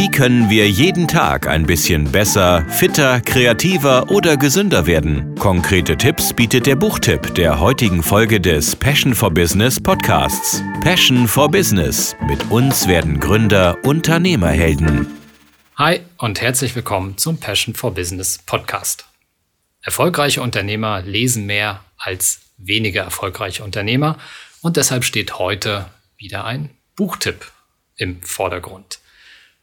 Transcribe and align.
Wie 0.00 0.12
können 0.12 0.48
wir 0.48 0.70
jeden 0.70 1.08
Tag 1.08 1.48
ein 1.48 1.66
bisschen 1.66 2.12
besser, 2.12 2.64
fitter, 2.68 3.20
kreativer 3.20 4.12
oder 4.12 4.36
gesünder 4.36 4.86
werden? 4.86 5.34
Konkrete 5.34 5.96
Tipps 5.96 6.32
bietet 6.32 6.66
der 6.66 6.76
Buchtipp 6.76 7.34
der 7.34 7.58
heutigen 7.58 8.04
Folge 8.04 8.40
des 8.40 8.76
Passion 8.76 9.12
for 9.12 9.28
Business 9.32 9.80
Podcasts. 9.80 10.62
Passion 10.82 11.26
for 11.26 11.50
Business. 11.50 12.14
Mit 12.28 12.48
uns 12.48 12.86
werden 12.86 13.18
Gründer 13.18 13.76
Unternehmerhelden. 13.82 15.08
Hi 15.74 15.98
und 16.18 16.40
herzlich 16.40 16.76
willkommen 16.76 17.18
zum 17.18 17.40
Passion 17.40 17.74
for 17.74 17.92
Business 17.92 18.38
Podcast. 18.46 19.04
Erfolgreiche 19.82 20.42
Unternehmer 20.42 21.02
lesen 21.02 21.44
mehr 21.46 21.82
als 21.96 22.42
weniger 22.56 23.02
erfolgreiche 23.02 23.64
Unternehmer 23.64 24.16
und 24.62 24.76
deshalb 24.76 25.02
steht 25.02 25.40
heute 25.40 25.86
wieder 26.16 26.44
ein 26.44 26.70
Buchtipp 26.94 27.50
im 27.96 28.22
Vordergrund. 28.22 29.00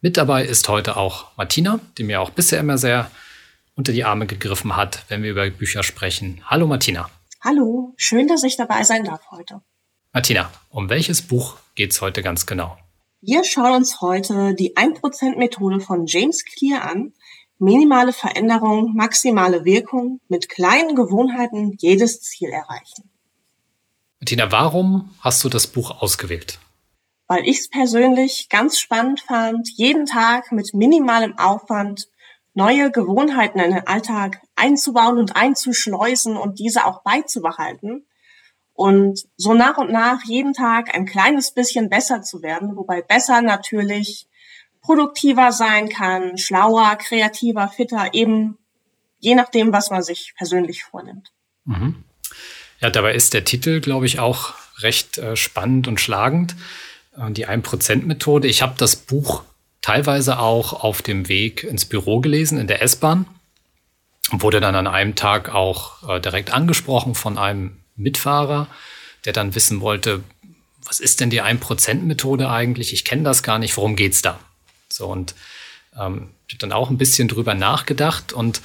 Mit 0.00 0.16
dabei 0.16 0.44
ist 0.44 0.68
heute 0.68 0.96
auch 0.96 1.36
Martina, 1.36 1.80
die 1.98 2.04
mir 2.04 2.20
auch 2.20 2.30
bisher 2.30 2.60
immer 2.60 2.78
sehr 2.78 3.10
unter 3.74 3.90
die 3.92 4.04
Arme 4.04 4.26
gegriffen 4.26 4.76
hat, 4.76 5.04
wenn 5.08 5.24
wir 5.24 5.32
über 5.32 5.50
Bücher 5.50 5.82
sprechen. 5.82 6.40
Hallo 6.46 6.68
Martina. 6.68 7.10
Hallo, 7.40 7.94
schön, 7.96 8.26
dass 8.26 8.42
ich 8.42 8.56
dabei 8.56 8.82
sein 8.82 9.04
darf 9.04 9.30
heute. 9.30 9.62
Martina, 10.12 10.50
um 10.70 10.88
welches 10.88 11.22
Buch 11.22 11.56
geht 11.76 11.92
es 11.92 12.00
heute 12.00 12.20
ganz 12.20 12.46
genau? 12.46 12.76
Wir 13.20 13.44
schauen 13.44 13.74
uns 13.74 14.00
heute 14.00 14.54
die 14.54 14.76
1%-Methode 14.76 15.80
von 15.80 16.06
James 16.06 16.44
Clear 16.44 16.90
an. 16.90 17.12
Minimale 17.60 18.12
Veränderung, 18.12 18.92
maximale 18.94 19.64
Wirkung, 19.64 20.20
mit 20.28 20.48
kleinen 20.48 20.96
Gewohnheiten 20.96 21.76
jedes 21.78 22.22
Ziel 22.22 22.50
erreichen. 22.50 23.08
Martina, 24.20 24.50
warum 24.50 25.14
hast 25.20 25.44
du 25.44 25.48
das 25.48 25.68
Buch 25.68 26.02
ausgewählt? 26.02 26.58
Weil 27.28 27.46
ich 27.46 27.58
es 27.58 27.70
persönlich 27.70 28.48
ganz 28.48 28.80
spannend 28.80 29.20
fand, 29.20 29.68
jeden 29.76 30.06
Tag 30.06 30.50
mit 30.50 30.74
minimalem 30.74 31.38
Aufwand 31.38 32.08
neue 32.58 32.90
Gewohnheiten 32.90 33.60
in 33.60 33.70
den 33.70 33.86
Alltag 33.86 34.40
einzubauen 34.56 35.16
und 35.16 35.36
einzuschleusen 35.36 36.36
und 36.36 36.58
diese 36.58 36.86
auch 36.86 37.02
beizubehalten 37.04 38.04
und 38.74 39.20
so 39.36 39.54
nach 39.54 39.78
und 39.78 39.92
nach 39.92 40.24
jeden 40.24 40.54
Tag 40.54 40.92
ein 40.92 41.06
kleines 41.06 41.54
bisschen 41.54 41.88
besser 41.88 42.22
zu 42.22 42.42
werden, 42.42 42.74
wobei 42.76 43.00
besser 43.00 43.42
natürlich 43.42 44.26
produktiver 44.80 45.52
sein 45.52 45.88
kann, 45.88 46.36
schlauer, 46.36 46.96
kreativer, 46.96 47.68
fitter, 47.68 48.12
eben 48.12 48.58
je 49.20 49.36
nachdem, 49.36 49.72
was 49.72 49.90
man 49.90 50.02
sich 50.02 50.34
persönlich 50.36 50.82
vornimmt. 50.82 51.30
Mhm. 51.64 52.02
Ja, 52.80 52.90
dabei 52.90 53.14
ist 53.14 53.34
der 53.34 53.44
Titel, 53.44 53.80
glaube 53.80 54.06
ich, 54.06 54.18
auch 54.18 54.54
recht 54.80 55.18
äh, 55.18 55.36
spannend 55.36 55.86
und 55.86 56.00
schlagend. 56.00 56.56
Äh, 57.16 57.30
die 57.30 57.46
1%-Methode. 57.46 58.48
Ich 58.48 58.62
habe 58.62 58.74
das 58.78 58.96
Buch 58.96 59.42
teilweise 59.88 60.38
auch 60.38 60.74
auf 60.74 61.00
dem 61.00 61.28
Weg 61.28 61.64
ins 61.64 61.86
Büro 61.86 62.20
gelesen, 62.20 62.58
in 62.58 62.66
der 62.66 62.82
S-Bahn. 62.82 63.24
Wurde 64.30 64.60
dann 64.60 64.74
an 64.74 64.86
einem 64.86 65.14
Tag 65.14 65.54
auch 65.54 66.06
äh, 66.06 66.20
direkt 66.20 66.52
angesprochen 66.52 67.14
von 67.14 67.38
einem 67.38 67.78
Mitfahrer, 67.96 68.68
der 69.24 69.32
dann 69.32 69.54
wissen 69.54 69.80
wollte, 69.80 70.22
was 70.84 71.00
ist 71.00 71.20
denn 71.20 71.30
die 71.30 71.42
1%-Methode 71.42 72.50
eigentlich? 72.50 72.92
Ich 72.92 73.06
kenne 73.06 73.22
das 73.22 73.42
gar 73.42 73.58
nicht, 73.58 73.74
worum 73.78 73.96
geht's 73.96 74.20
da? 74.20 74.38
So, 74.90 75.06
und 75.06 75.34
ähm, 75.98 76.34
ich 76.48 76.56
habe 76.56 76.58
dann 76.58 76.72
auch 76.72 76.90
ein 76.90 76.98
bisschen 76.98 77.28
drüber 77.28 77.54
nachgedacht 77.54 78.34
und 78.34 78.60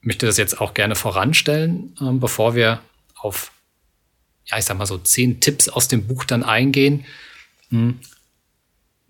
möchte 0.00 0.26
das 0.26 0.38
jetzt 0.38 0.60
auch 0.60 0.74
gerne 0.74 0.96
voranstellen, 0.96 1.94
äh, 2.00 2.10
bevor 2.10 2.56
wir 2.56 2.80
auf, 3.14 3.52
ja, 4.46 4.58
ich 4.58 4.64
sag 4.64 4.76
mal 4.76 4.86
so 4.86 4.98
zehn 4.98 5.38
Tipps 5.38 5.68
aus 5.68 5.86
dem 5.86 6.08
Buch 6.08 6.24
dann 6.24 6.42
eingehen. 6.42 7.04
Hm, 7.70 8.00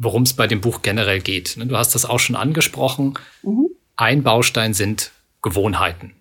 worum 0.02 0.22
es 0.22 0.34
bei 0.34 0.46
dem 0.46 0.60
Buch 0.60 0.82
generell 0.82 1.20
geht. 1.20 1.56
Ne, 1.56 1.66
du 1.66 1.76
hast 1.76 1.94
das 1.94 2.04
auch 2.04 2.18
schon 2.18 2.36
angesprochen. 2.36 3.14
Mhm. 3.42 3.68
Ein 3.96 4.22
Baustein 4.22 4.74
sind 4.74 5.12
Gewohnheiten. 5.42 6.14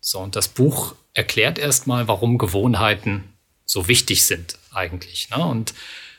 So, 0.00 0.20
und 0.20 0.36
das 0.36 0.48
Buch 0.48 0.94
erklärt 1.14 1.58
erstmal, 1.58 2.08
warum 2.08 2.38
Gewohnheiten 2.38 3.24
so 3.64 3.88
wichtig 3.88 4.26
sind 4.26 4.58
eigentlich. 4.72 5.28
Ne? 5.30 5.44
Und 5.44 5.74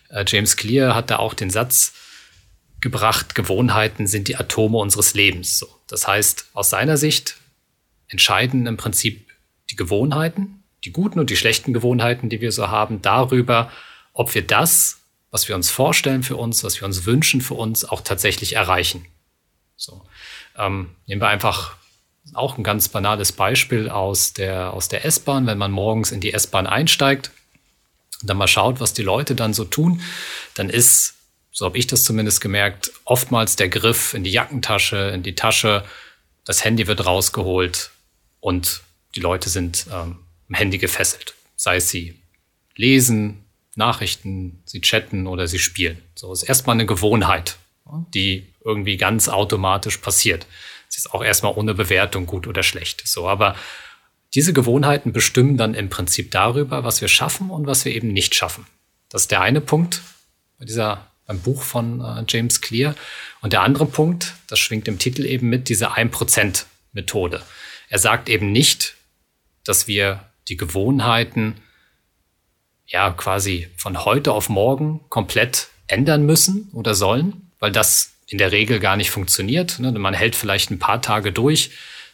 äh, 0.09 0.25
James 0.27 0.57
Clear 0.57 0.93
hat 0.95 1.09
da 1.09 1.17
auch 1.17 1.33
den 1.33 1.49
Satz 1.49 1.93
gebracht, 2.81 3.33
Gewohnheiten 3.33 4.05
sind 4.07 4.27
die 4.27 4.35
Atome 4.35 4.77
unseres 4.77 5.13
Lebens. 5.13 5.57
So, 5.57 5.67
das 5.87 6.07
heißt, 6.07 6.49
aus 6.53 6.69
seiner 6.69 6.97
Sicht 6.97 7.37
entscheiden 8.07 8.67
im 8.67 8.77
Prinzip 8.77 9.29
die 9.69 9.75
Gewohnheiten, 9.75 10.63
die 10.83 10.91
guten 10.91 11.19
und 11.19 11.29
die 11.29 11.37
schlechten 11.37 11.73
Gewohnheiten, 11.73 12.29
die 12.29 12.41
wir 12.41 12.51
so 12.51 12.67
haben, 12.69 13.01
darüber, 13.01 13.71
ob 14.13 14.35
wir 14.35 14.45
das, 14.45 14.99
was 15.37 15.47
wir 15.47 15.55
uns 15.55 15.69
vorstellen 15.69 16.23
für 16.23 16.35
uns, 16.35 16.63
was 16.63 16.81
wir 16.81 16.87
uns 16.87 17.05
wünschen 17.05 17.41
für 17.41 17.53
uns, 17.53 17.85
auch 17.85 18.01
tatsächlich 18.01 18.55
erreichen. 18.55 19.05
So. 19.75 20.01
Ähm, 20.57 20.89
nehmen 21.05 21.21
wir 21.21 21.27
einfach 21.27 21.75
auch 22.33 22.57
ein 22.57 22.63
ganz 22.63 22.89
banales 22.89 23.33
Beispiel 23.33 23.87
aus 23.87 24.33
der, 24.33 24.73
aus 24.73 24.87
der 24.87 25.05
S-Bahn, 25.05 25.45
wenn 25.45 25.59
man 25.59 25.69
morgens 25.69 26.11
in 26.11 26.21
die 26.21 26.33
S-Bahn 26.33 26.65
einsteigt 26.65 27.29
und 28.19 28.31
dann 28.31 28.37
mal 28.37 28.47
schaut, 28.47 28.79
was 28.79 28.95
die 28.95 29.03
Leute 29.03 29.35
dann 29.35 29.53
so 29.53 29.63
tun, 29.63 30.01
dann 30.55 30.71
ist, 30.71 31.13
so 31.51 31.65
habe 31.65 31.77
ich 31.77 31.85
das 31.85 32.03
zumindest 32.03 32.41
gemerkt, 32.41 32.91
oftmals 33.05 33.55
der 33.55 33.69
Griff 33.69 34.15
in 34.15 34.23
die 34.23 34.31
Jackentasche, 34.31 35.11
in 35.13 35.21
die 35.21 35.35
Tasche, 35.35 35.85
das 36.45 36.65
Handy 36.65 36.87
wird 36.87 37.05
rausgeholt 37.05 37.91
und 38.39 38.81
die 39.13 39.19
Leute 39.19 39.49
sind 39.49 39.85
ähm, 39.93 40.17
am 40.49 40.55
Handy 40.55 40.79
gefesselt. 40.79 41.35
Sei 41.55 41.75
es 41.75 41.91
sie 41.91 42.19
lesen, 42.75 43.46
Nachrichten, 43.77 44.61
sie 44.65 44.81
chatten 44.81 45.27
oder 45.27 45.47
sie 45.47 45.59
spielen. 45.59 46.01
So 46.15 46.31
ist 46.33 46.43
erstmal 46.43 46.75
eine 46.75 46.85
Gewohnheit, 46.85 47.57
die 48.13 48.47
irgendwie 48.63 48.97
ganz 48.97 49.29
automatisch 49.29 49.97
passiert. 49.97 50.47
Es 50.89 50.97
ist 50.97 51.13
auch 51.13 51.23
erstmal 51.23 51.53
ohne 51.53 51.73
Bewertung 51.73 52.25
gut 52.25 52.47
oder 52.47 52.63
schlecht. 52.63 53.07
So, 53.07 53.27
aber 53.27 53.55
diese 54.33 54.53
Gewohnheiten 54.53 55.13
bestimmen 55.13 55.57
dann 55.57 55.73
im 55.73 55.89
Prinzip 55.89 56.31
darüber, 56.31 56.83
was 56.83 57.01
wir 57.01 57.07
schaffen 57.07 57.49
und 57.49 57.67
was 57.67 57.85
wir 57.85 57.95
eben 57.95 58.09
nicht 58.09 58.35
schaffen. 58.35 58.65
Das 59.09 59.23
ist 59.23 59.31
der 59.31 59.41
eine 59.41 59.61
Punkt 59.61 60.01
bei 60.59 60.65
dieser, 60.65 61.07
beim 61.25 61.39
Buch 61.39 61.61
von 61.61 62.01
äh, 62.01 62.23
James 62.27 62.61
Clear. 62.61 62.95
Und 63.41 63.53
der 63.53 63.61
andere 63.61 63.85
Punkt, 63.85 64.33
das 64.47 64.59
schwingt 64.59 64.87
im 64.87 64.99
Titel 64.99 65.25
eben 65.25 65.49
mit, 65.49 65.69
diese 65.69 65.93
1%-Methode. 65.93 67.41
Er 67.89 67.99
sagt 67.99 68.27
eben 68.27 68.51
nicht, 68.51 68.95
dass 69.63 69.87
wir 69.87 70.25
die 70.49 70.57
Gewohnheiten 70.57 71.55
ja 72.87 73.11
quasi 73.11 73.67
von 73.77 74.05
heute 74.05 74.31
auf 74.31 74.49
morgen 74.49 75.01
komplett 75.09 75.69
ändern 75.87 76.25
müssen 76.25 76.69
oder 76.73 76.95
sollen, 76.95 77.51
weil 77.59 77.71
das 77.71 78.13
in 78.27 78.37
der 78.37 78.51
Regel 78.51 78.79
gar 78.79 78.97
nicht 78.97 79.11
funktioniert. 79.11 79.79
Ne? 79.79 79.91
Man 79.91 80.13
hält 80.13 80.35
vielleicht 80.35 80.71
ein 80.71 80.79
paar 80.79 81.01
Tage 81.01 81.31
durch, 81.31 81.71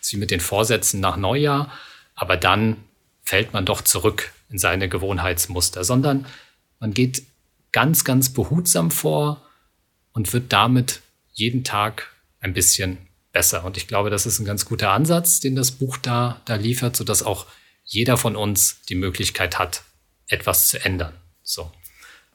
wie 0.09 0.17
mit 0.17 0.31
den 0.31 0.41
Vorsätzen 0.41 0.99
nach 0.99 1.15
Neujahr, 1.15 1.71
aber 2.15 2.37
dann 2.37 2.77
fällt 3.23 3.53
man 3.53 3.65
doch 3.65 3.81
zurück 3.81 4.31
in 4.49 4.57
seine 4.57 4.89
Gewohnheitsmuster, 4.89 5.83
sondern 5.83 6.25
man 6.79 6.93
geht 6.93 7.23
ganz, 7.71 8.03
ganz 8.03 8.33
behutsam 8.33 8.91
vor 8.91 9.41
und 10.11 10.31
wird 10.33 10.51
damit 10.51 11.01
jeden 11.31 11.63
Tag 11.63 12.11
ein 12.41 12.53
bisschen 12.53 12.97
besser. 13.31 13.63
Und 13.63 13.77
ich 13.77 13.87
glaube, 13.87 14.09
das 14.09 14.25
ist 14.25 14.39
ein 14.39 14.45
ganz 14.45 14.65
guter 14.65 14.91
Ansatz, 14.91 15.39
den 15.39 15.55
das 15.55 15.71
Buch 15.71 15.97
da, 15.97 16.41
da 16.45 16.55
liefert, 16.55 16.95
sodass 16.95 17.23
auch 17.23 17.47
jeder 17.85 18.17
von 18.17 18.35
uns 18.35 18.81
die 18.89 18.95
Möglichkeit 18.95 19.57
hat, 19.57 19.83
etwas 20.27 20.67
zu 20.67 20.83
ändern. 20.83 21.13
So. 21.43 21.71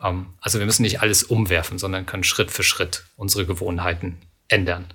Ähm, 0.02 0.34
also 0.40 0.58
wir 0.58 0.66
müssen 0.66 0.82
nicht 0.82 1.00
alles 1.00 1.22
umwerfen, 1.22 1.78
sondern 1.78 2.06
können 2.06 2.24
Schritt 2.24 2.50
für 2.50 2.62
Schritt 2.62 3.04
unsere 3.16 3.46
Gewohnheiten 3.46 4.18
ändern. 4.48 4.86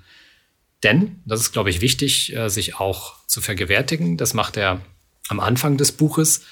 Denn, 0.83 1.21
das 1.25 1.39
ist, 1.39 1.53
glaube 1.53 1.69
ich, 1.69 1.81
wichtig, 1.81 2.35
äh, 2.35 2.49
sich 2.49 2.75
auch 2.79 3.15
zu 3.27 3.41
vergewärtigen. 3.41 4.17
Das 4.17 4.33
macht 4.33 4.57
er 4.57 4.81
am 5.29 5.39
Anfang 5.39 5.77
des 5.77 5.91
Buches. 5.93 6.45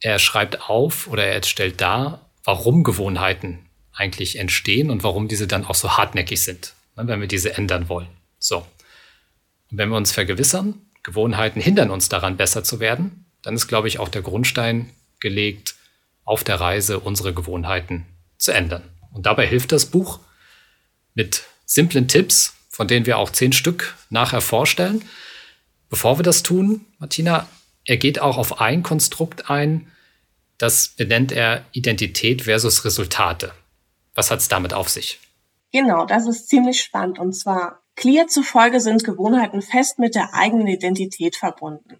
Er 0.00 0.18
schreibt 0.18 0.68
auf 0.68 1.06
oder 1.06 1.26
er 1.26 1.42
stellt 1.42 1.80
dar, 1.80 2.30
warum 2.42 2.84
Gewohnheiten 2.84 3.66
eigentlich 3.92 4.38
entstehen 4.38 4.90
und 4.90 5.02
warum 5.02 5.28
diese 5.28 5.46
dann 5.46 5.64
auch 5.64 5.74
so 5.74 5.96
hartnäckig 5.96 6.42
sind, 6.42 6.74
ne, 6.96 7.06
wenn 7.06 7.20
wir 7.20 7.28
diese 7.28 7.54
ändern 7.54 7.88
wollen. 7.88 8.08
So. 8.38 8.58
Und 9.70 9.78
wenn 9.78 9.90
wir 9.90 9.96
uns 9.96 10.12
vergewissern, 10.12 10.80
Gewohnheiten 11.02 11.60
hindern 11.60 11.90
uns 11.90 12.08
daran, 12.08 12.36
besser 12.36 12.64
zu 12.64 12.80
werden, 12.80 13.26
dann 13.42 13.54
ist, 13.54 13.68
glaube 13.68 13.88
ich, 13.88 13.98
auch 13.98 14.08
der 14.08 14.22
Grundstein 14.22 14.90
gelegt, 15.24 15.74
auf 16.24 16.44
der 16.44 16.60
Reise 16.60 17.00
unsere 17.00 17.32
Gewohnheiten 17.32 18.04
zu 18.36 18.52
ändern. 18.52 18.84
Und 19.12 19.24
dabei 19.24 19.46
hilft 19.46 19.72
das 19.72 19.86
Buch 19.86 20.20
mit 21.14 21.44
simplen 21.64 22.08
Tipps, 22.08 22.54
von 22.68 22.86
denen 22.86 23.06
wir 23.06 23.16
auch 23.18 23.30
zehn 23.30 23.52
Stück 23.52 23.96
nachher 24.10 24.42
vorstellen. 24.42 25.02
Bevor 25.88 26.18
wir 26.18 26.22
das 26.22 26.42
tun, 26.42 26.84
Martina, 26.98 27.48
er 27.86 27.96
geht 27.96 28.20
auch 28.20 28.36
auf 28.36 28.60
ein 28.60 28.82
Konstrukt 28.82 29.48
ein, 29.48 29.90
das 30.58 30.88
benennt 30.88 31.32
er 31.32 31.64
Identität 31.72 32.42
versus 32.42 32.84
Resultate. 32.84 33.52
Was 34.14 34.30
hat 34.30 34.40
es 34.40 34.48
damit 34.48 34.74
auf 34.74 34.90
sich? 34.90 35.20
Genau, 35.72 36.04
das 36.04 36.26
ist 36.28 36.48
ziemlich 36.48 36.80
spannend. 36.80 37.18
Und 37.18 37.32
zwar, 37.32 37.82
Clear 37.96 38.26
zufolge 38.26 38.80
sind 38.80 39.04
Gewohnheiten 39.04 39.62
fest 39.62 39.98
mit 39.98 40.14
der 40.14 40.34
eigenen 40.34 40.66
Identität 40.66 41.36
verbunden. 41.36 41.98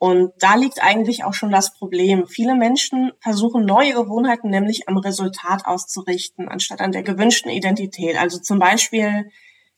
Und 0.00 0.32
da 0.38 0.54
liegt 0.54 0.82
eigentlich 0.82 1.24
auch 1.24 1.34
schon 1.34 1.50
das 1.50 1.74
Problem. 1.74 2.26
Viele 2.26 2.54
Menschen 2.54 3.12
versuchen 3.20 3.66
neue 3.66 3.92
Gewohnheiten 3.92 4.48
nämlich 4.48 4.88
am 4.88 4.96
Resultat 4.96 5.66
auszurichten, 5.66 6.48
anstatt 6.48 6.80
an 6.80 6.90
der 6.90 7.02
gewünschten 7.02 7.50
Identität. 7.50 8.18
Also 8.18 8.38
zum 8.38 8.58
Beispiel 8.58 9.30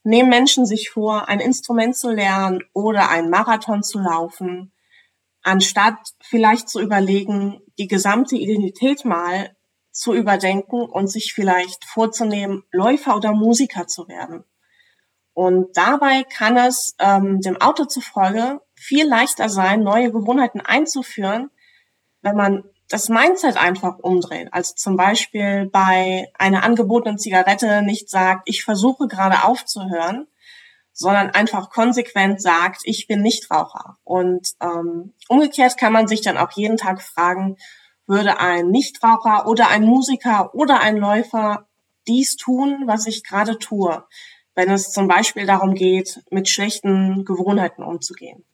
nehmen 0.05 0.29
Menschen 0.29 0.65
sich 0.65 0.91
vor, 0.91 1.29
ein 1.29 1.41
Instrument 1.41 1.97
zu 1.97 2.13
lernen 2.13 2.63
oder 2.73 3.11
einen 3.11 3.31
Marathon 3.31 3.83
zu 3.83 3.99
laufen, 3.99 4.73
anstatt 5.43 5.99
vielleicht 6.23 6.69
zu 6.69 6.81
überlegen, 6.81 7.59
die 7.77 7.89
gesamte 7.89 8.37
Identität 8.37 9.05
mal 9.05 9.57
zu 9.91 10.15
überdenken 10.15 10.83
und 10.83 11.09
sich 11.09 11.33
vielleicht 11.35 11.85
vorzunehmen, 11.85 12.63
Läufer 12.71 13.17
oder 13.17 13.33
Musiker 13.33 13.89
zu 13.89 14.07
werden. 14.07 14.45
Und 15.35 15.77
dabei 15.77 16.23
kann 16.23 16.57
es 16.57 16.95
ähm, 17.01 17.41
dem 17.41 17.61
Autor 17.61 17.89
zufolge 17.89 18.61
viel 18.83 19.07
leichter 19.07 19.49
sein, 19.49 19.83
neue 19.83 20.13
Gewohnheiten 20.13 20.61
einzuführen, 20.61 21.51
wenn 22.21 22.37
man 22.37 22.65
das 22.89 23.09
Mindset 23.09 23.57
einfach 23.57 23.99
umdreht. 24.01 24.49
Also 24.53 24.75
zum 24.75 24.97
Beispiel 24.97 25.69
bei 25.73 26.31
einer 26.39 26.63
angebotenen 26.63 27.19
Zigarette 27.19 27.83
nicht 27.83 28.11
sagt, 28.11 28.43
ich 28.45 28.65
versuche 28.65 29.09
gerade 29.09 29.45
aufzuhören, 29.45 30.27
sondern 30.93 31.31
einfach 31.31 31.71
konsequent 31.71 32.43
sagt, 32.43 32.83
ich 32.85 33.07
bin 33.07 33.23
Nichtraucher. 33.23 33.97
Und 34.05 34.49
ähm, 34.61 35.15
umgekehrt 35.29 35.79
kann 35.79 35.93
man 35.93 36.07
sich 36.07 36.21
dann 36.21 36.37
auch 36.37 36.51
jeden 36.53 36.77
Tag 36.77 37.01
fragen, 37.01 37.57
würde 38.07 38.39
ein 38.41 38.69
Nichtraucher 38.69 39.47
oder 39.47 39.69
ein 39.69 39.85
Musiker 39.85 40.55
oder 40.55 40.81
ein 40.81 40.97
Läufer 40.97 41.67
dies 42.07 42.37
tun, 42.37 42.83
was 42.87 43.07
ich 43.07 43.25
gerade 43.25 43.59
tue, 43.59 44.05
wenn 44.55 44.71
es 44.71 44.93
zum 44.93 45.09
Beispiel 45.09 45.47
darum 45.47 45.75
geht, 45.75 46.23
mit 46.31 46.49
schlechten 46.49 47.25
Gewohnheiten 47.25 47.83
umzugehen. 47.83 48.45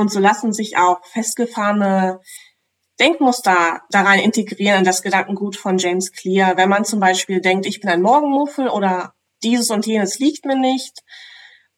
Und 0.00 0.10
so 0.10 0.18
lassen 0.18 0.54
sich 0.54 0.78
auch 0.78 1.04
festgefahrene 1.04 2.20
Denkmuster 2.98 3.82
da 3.90 4.00
rein 4.00 4.20
integrieren 4.20 4.78
in 4.78 4.84
das 4.84 5.02
Gedankengut 5.02 5.56
von 5.56 5.76
James 5.76 6.10
Clear. 6.12 6.56
Wenn 6.56 6.70
man 6.70 6.86
zum 6.86 7.00
Beispiel 7.00 7.42
denkt, 7.42 7.66
ich 7.66 7.80
bin 7.80 7.90
ein 7.90 8.00
Morgenmuffel 8.00 8.68
oder 8.68 9.12
dieses 9.42 9.68
und 9.68 9.84
jenes 9.84 10.18
liegt 10.18 10.46
mir 10.46 10.56
nicht. 10.56 11.02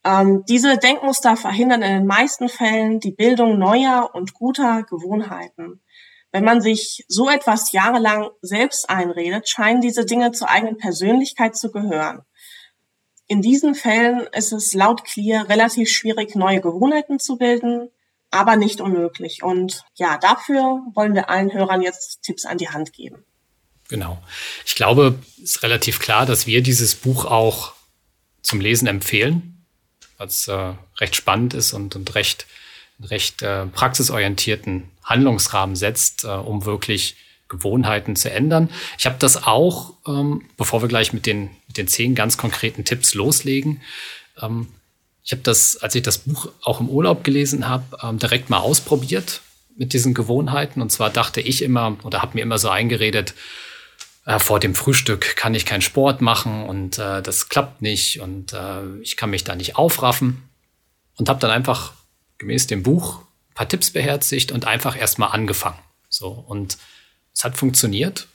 Ähm, 0.04 0.44
diese 0.48 0.78
Denkmuster 0.78 1.36
verhindern 1.36 1.82
in 1.82 1.92
den 1.94 2.06
meisten 2.06 2.48
Fällen 2.48 3.00
die 3.00 3.10
Bildung 3.10 3.58
neuer 3.58 4.10
und 4.14 4.34
guter 4.34 4.84
Gewohnheiten. 4.84 5.82
Wenn 6.30 6.44
man 6.44 6.60
sich 6.60 7.04
so 7.08 7.28
etwas 7.28 7.72
jahrelang 7.72 8.30
selbst 8.40 8.88
einredet, 8.88 9.48
scheinen 9.48 9.80
diese 9.80 10.04
Dinge 10.04 10.30
zur 10.30 10.48
eigenen 10.48 10.78
Persönlichkeit 10.78 11.56
zu 11.56 11.72
gehören. 11.72 12.22
In 13.26 13.42
diesen 13.42 13.74
Fällen 13.74 14.28
ist 14.32 14.52
es 14.52 14.74
laut 14.74 15.02
Clear 15.02 15.48
relativ 15.48 15.88
schwierig, 15.90 16.36
neue 16.36 16.60
Gewohnheiten 16.60 17.19
zu 17.19 17.36
bilden 17.36 17.90
aber 18.32 18.56
nicht 18.56 18.81
unmöglich. 18.81 19.43
Und 19.43 19.84
ja, 19.94 20.19
dafür 20.19 20.81
wollen 20.94 21.14
wir 21.14 21.31
allen 21.31 21.52
Hörern 21.52 21.82
jetzt 21.82 22.23
Tipps 22.23 22.44
an 22.44 22.58
die 22.58 22.69
Hand 22.69 22.93
geben. 22.93 23.25
Genau. 23.88 24.23
Ich 24.64 24.75
glaube, 24.75 25.19
es 25.37 25.56
ist 25.56 25.62
relativ 25.62 26.00
klar, 26.00 26.26
dass 26.26 26.46
wir 26.46 26.62
dieses 26.62 26.94
Buch 26.94 27.26
auch 27.26 27.75
zum 28.43 28.61
Lesen 28.61 28.88
empfehlen, 28.88 29.64
was 30.17 30.49
äh, 30.49 30.73
recht 30.99 31.14
spannend 31.14 31.55
ist 31.55 31.73
und, 31.73 31.94
und 31.94 32.14
recht, 32.14 32.46
recht 33.02 33.43
äh, 33.43 33.67
praxisorientierten 33.67 34.90
Handlungsrahmen 35.05 35.76
setzt, 35.76 36.25
äh, 36.25 36.29
um 36.29 36.64
wirklich 36.64 37.17
Gewohnheiten 37.49 38.17
zu 38.17 38.31
ändern. 38.31 38.70
Ich 38.99 39.05
habe 39.05 39.17
das 39.19 39.44
auch, 39.44 39.93
ähm, 40.06 40.49
bevor 40.56 40.81
wir 40.81 40.88
gleich 40.88 41.12
mit 41.12 41.26
den, 41.26 41.50
mit 41.69 41.76
den 41.76 41.87
zehn 41.87 42.14
ganz 42.14 42.38
konkreten 42.38 42.84
Tipps 42.84 43.12
loslegen, 43.12 43.82
ähm, 44.40 44.69
ich 45.24 45.32
habe 45.32 45.42
das, 45.42 45.76
als 45.76 45.94
ich 45.94 46.02
das 46.02 46.19
Buch 46.19 46.48
auch 46.62 46.80
im 46.80 46.88
Urlaub 46.88 47.24
gelesen 47.24 47.69
habe, 47.69 47.84
ähm, 48.02 48.19
direkt 48.19 48.50
mal 48.50 48.58
ausprobiert 48.58 49.40
mit 49.76 49.92
diesen 49.92 50.14
Gewohnheiten. 50.14 50.82
Und 50.82 50.90
zwar 50.90 51.10
dachte 51.10 51.40
ich 51.40 51.62
immer 51.62 51.96
oder 52.02 52.22
habe 52.22 52.34
mir 52.34 52.42
immer 52.42 52.58
so 52.58 52.69
eingeredet, 52.69 53.34
äh, 54.24 54.38
vor 54.38 54.60
dem 54.60 54.74
Frühstück 54.74 55.36
kann 55.36 55.54
ich 55.54 55.66
keinen 55.66 55.82
Sport 55.82 56.20
machen 56.20 56.64
und 56.64 56.98
äh, 56.98 57.22
das 57.22 57.48
klappt 57.48 57.82
nicht 57.82 58.20
und 58.20 58.52
äh, 58.52 58.98
ich 59.00 59.16
kann 59.16 59.30
mich 59.30 59.44
da 59.44 59.54
nicht 59.54 59.76
aufraffen. 59.76 60.48
Und 61.16 61.28
habe 61.28 61.40
dann 61.40 61.50
einfach 61.50 61.92
gemäß 62.38 62.66
dem 62.66 62.82
Buch 62.82 63.20
ein 63.50 63.54
paar 63.54 63.69
Tipps 63.69 63.90
beherzigt 63.90 64.50
und 64.50 64.66
einfach 64.66 64.96
erstmal 64.96 65.30
angefangen. 65.30 65.78
So 66.08 66.28
und 66.28 66.78
es 67.32 67.44
hat 67.44 67.56
funktioniert. 67.56 68.28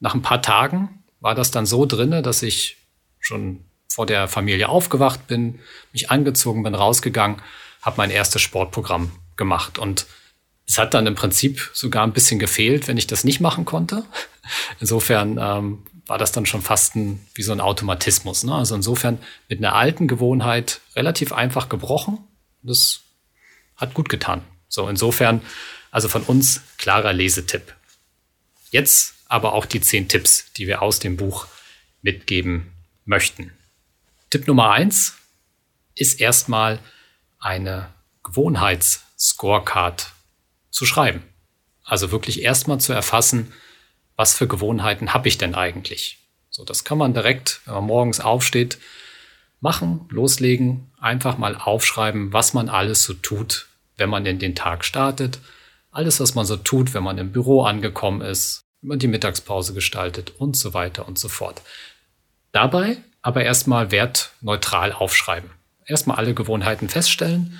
Nach 0.00 0.14
ein 0.14 0.22
paar 0.22 0.42
Tagen 0.42 1.02
war 1.20 1.34
das 1.34 1.50
dann 1.50 1.66
so 1.66 1.86
drinne, 1.86 2.22
dass 2.22 2.42
ich 2.42 2.76
schon 3.18 3.64
vor 3.90 4.06
der 4.06 4.28
Familie 4.28 4.68
aufgewacht 4.68 5.26
bin, 5.26 5.58
mich 5.92 6.10
angezogen 6.10 6.62
bin, 6.62 6.74
rausgegangen, 6.74 7.42
habe 7.82 7.96
mein 7.98 8.10
erstes 8.10 8.40
Sportprogramm 8.40 9.10
gemacht. 9.36 9.78
Und 9.78 10.06
es 10.66 10.78
hat 10.78 10.94
dann 10.94 11.08
im 11.08 11.16
Prinzip 11.16 11.70
sogar 11.74 12.04
ein 12.04 12.12
bisschen 12.12 12.38
gefehlt, 12.38 12.86
wenn 12.86 12.96
ich 12.96 13.08
das 13.08 13.24
nicht 13.24 13.40
machen 13.40 13.64
konnte. 13.64 14.04
Insofern 14.80 15.38
ähm, 15.40 15.82
war 16.06 16.18
das 16.18 16.30
dann 16.30 16.46
schon 16.46 16.62
fast 16.62 16.94
ein, 16.94 17.26
wie 17.34 17.42
so 17.42 17.50
ein 17.50 17.60
Automatismus. 17.60 18.44
Ne? 18.44 18.54
Also 18.54 18.76
insofern 18.76 19.18
mit 19.48 19.58
einer 19.58 19.74
alten 19.74 20.06
Gewohnheit 20.06 20.80
relativ 20.94 21.32
einfach 21.32 21.68
gebrochen. 21.68 22.18
Das 22.62 23.00
hat 23.76 23.94
gut 23.94 24.08
getan. 24.08 24.42
So, 24.68 24.88
insofern, 24.88 25.40
also 25.90 26.08
von 26.08 26.22
uns 26.22 26.62
klarer 26.78 27.12
Lesetipp. 27.12 27.74
Jetzt 28.70 29.14
aber 29.26 29.52
auch 29.52 29.66
die 29.66 29.80
zehn 29.80 30.06
Tipps, 30.06 30.52
die 30.56 30.68
wir 30.68 30.82
aus 30.82 31.00
dem 31.00 31.16
Buch 31.16 31.48
mitgeben 32.02 32.72
möchten. 33.04 33.52
Tipp 34.30 34.46
Nummer 34.46 34.70
eins 34.70 35.16
ist 35.96 36.20
erstmal 36.20 36.78
eine 37.40 37.92
Gewohnheitsscorecard 38.22 40.12
zu 40.70 40.86
schreiben. 40.86 41.24
Also 41.84 42.12
wirklich 42.12 42.42
erstmal 42.42 42.78
zu 42.78 42.92
erfassen, 42.92 43.52
was 44.14 44.34
für 44.34 44.46
Gewohnheiten 44.46 45.14
habe 45.14 45.26
ich 45.26 45.36
denn 45.36 45.56
eigentlich? 45.56 46.18
So, 46.48 46.64
das 46.64 46.84
kann 46.84 46.98
man 46.98 47.12
direkt, 47.12 47.60
wenn 47.64 47.74
man 47.74 47.84
morgens 47.84 48.20
aufsteht, 48.20 48.78
machen, 49.60 50.06
loslegen, 50.10 50.92
einfach 50.98 51.36
mal 51.36 51.56
aufschreiben, 51.56 52.32
was 52.32 52.54
man 52.54 52.68
alles 52.68 53.02
so 53.02 53.14
tut, 53.14 53.66
wenn 53.96 54.10
man 54.10 54.26
in 54.26 54.38
den 54.38 54.54
Tag 54.54 54.84
startet. 54.84 55.40
Alles, 55.90 56.20
was 56.20 56.36
man 56.36 56.46
so 56.46 56.56
tut, 56.56 56.94
wenn 56.94 57.02
man 57.02 57.18
im 57.18 57.32
Büro 57.32 57.62
angekommen 57.62 58.20
ist, 58.20 58.62
wenn 58.80 58.90
man 58.90 58.98
die 59.00 59.08
Mittagspause 59.08 59.74
gestaltet 59.74 60.34
und 60.38 60.56
so 60.56 60.72
weiter 60.72 61.08
und 61.08 61.18
so 61.18 61.28
fort. 61.28 61.62
Dabei 62.52 62.98
aber 63.22 63.44
erstmal 63.44 63.90
wertneutral 63.90 64.92
aufschreiben. 64.92 65.50
Erstmal 65.86 66.16
alle 66.16 66.34
Gewohnheiten 66.34 66.88
feststellen 66.88 67.58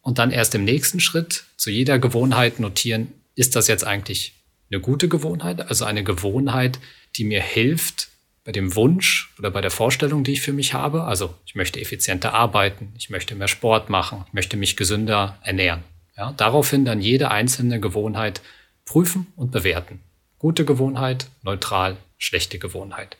und 0.00 0.18
dann 0.18 0.30
erst 0.30 0.54
im 0.54 0.64
nächsten 0.64 1.00
Schritt 1.00 1.44
zu 1.56 1.70
jeder 1.70 1.98
Gewohnheit 1.98 2.60
notieren, 2.60 3.12
ist 3.34 3.56
das 3.56 3.68
jetzt 3.68 3.84
eigentlich 3.84 4.34
eine 4.70 4.80
gute 4.80 5.08
Gewohnheit, 5.08 5.68
also 5.68 5.84
eine 5.84 6.04
Gewohnheit, 6.04 6.78
die 7.16 7.24
mir 7.24 7.42
hilft 7.42 8.08
bei 8.44 8.52
dem 8.52 8.74
Wunsch 8.74 9.32
oder 9.38 9.50
bei 9.50 9.60
der 9.60 9.70
Vorstellung, 9.70 10.24
die 10.24 10.32
ich 10.32 10.40
für 10.40 10.52
mich 10.52 10.74
habe. 10.74 11.04
Also 11.04 11.34
ich 11.46 11.54
möchte 11.54 11.80
effizienter 11.80 12.34
arbeiten, 12.34 12.92
ich 12.98 13.10
möchte 13.10 13.34
mehr 13.34 13.48
Sport 13.48 13.90
machen, 13.90 14.24
ich 14.26 14.32
möchte 14.32 14.56
mich 14.56 14.76
gesünder 14.76 15.38
ernähren. 15.42 15.84
Ja, 16.16 16.32
daraufhin 16.32 16.84
dann 16.84 17.00
jede 17.00 17.30
einzelne 17.30 17.80
Gewohnheit 17.80 18.42
prüfen 18.84 19.26
und 19.36 19.50
bewerten. 19.50 20.00
Gute 20.38 20.64
Gewohnheit, 20.64 21.28
neutral, 21.42 21.96
schlechte 22.18 22.58
Gewohnheit. 22.58 23.16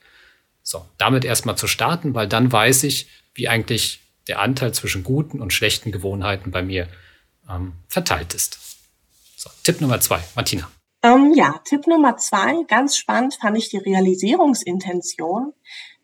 So, 0.62 0.86
damit 0.98 1.24
erstmal 1.24 1.56
zu 1.56 1.66
starten, 1.66 2.14
weil 2.14 2.28
dann 2.28 2.52
weiß 2.52 2.84
ich, 2.84 3.08
wie 3.34 3.48
eigentlich 3.48 4.00
der 4.28 4.40
Anteil 4.40 4.72
zwischen 4.72 5.02
guten 5.02 5.40
und 5.40 5.52
schlechten 5.52 5.90
Gewohnheiten 5.90 6.50
bei 6.50 6.62
mir 6.62 6.88
ähm, 7.50 7.72
verteilt 7.88 8.34
ist. 8.34 8.58
So, 9.36 9.50
Tipp 9.64 9.80
Nummer 9.80 10.00
zwei, 10.00 10.20
Martina. 10.36 10.70
Ähm, 11.02 11.32
ja, 11.34 11.60
Tipp 11.64 11.86
Nummer 11.88 12.16
zwei, 12.16 12.62
ganz 12.68 12.96
spannend 12.96 13.38
fand 13.40 13.58
ich 13.58 13.70
die 13.70 13.78
Realisierungsintention. 13.78 15.52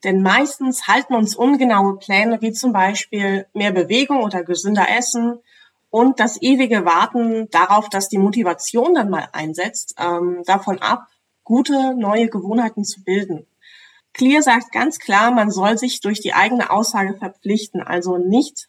Denn 0.05 0.23
meistens 0.23 0.87
halten 0.87 1.15
uns 1.15 1.35
ungenaue 1.35 1.99
Pläne 1.99 2.41
wie 2.41 2.53
zum 2.53 2.73
Beispiel 2.73 3.47
mehr 3.53 3.73
Bewegung 3.73 4.23
oder 4.23 4.45
gesünder 4.45 4.87
Essen 4.97 5.39
und 5.91 6.21
das 6.21 6.41
ewige 6.41 6.85
Warten 6.85 7.49
darauf, 7.51 7.89
dass 7.89 8.09
die 8.09 8.19
Motivation 8.19 8.95
dann 8.95 9.11
mal 9.11 9.29
einsetzt, 9.33 9.95
ähm, 9.99 10.43
davon 10.47 10.79
ab, 10.79 11.07
gute 11.43 11.95
neue 11.95 12.29
Gewohnheiten 12.29 12.85
zu 12.85 13.03
bilden. 13.03 13.47
Clear 14.19 14.43
sagt 14.43 14.73
ganz 14.73 14.99
klar, 14.99 15.31
man 15.31 15.53
soll 15.53 15.79
sich 15.79 16.01
durch 16.01 16.21
die 16.21 16.35
eigene 16.35 16.71
Aussage 16.71 17.17
verpflichten, 17.17 17.81
also 17.81 18.19
nicht 18.19 18.69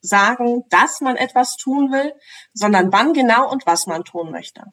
sagen, 0.00 0.64
dass 0.70 1.02
man 1.02 1.16
etwas 1.16 1.56
tun 1.56 1.92
will, 1.92 2.14
sondern 2.54 2.90
wann 2.92 3.12
genau 3.12 3.50
und 3.50 3.66
was 3.66 3.86
man 3.86 4.04
tun 4.04 4.30
möchte. 4.30 4.64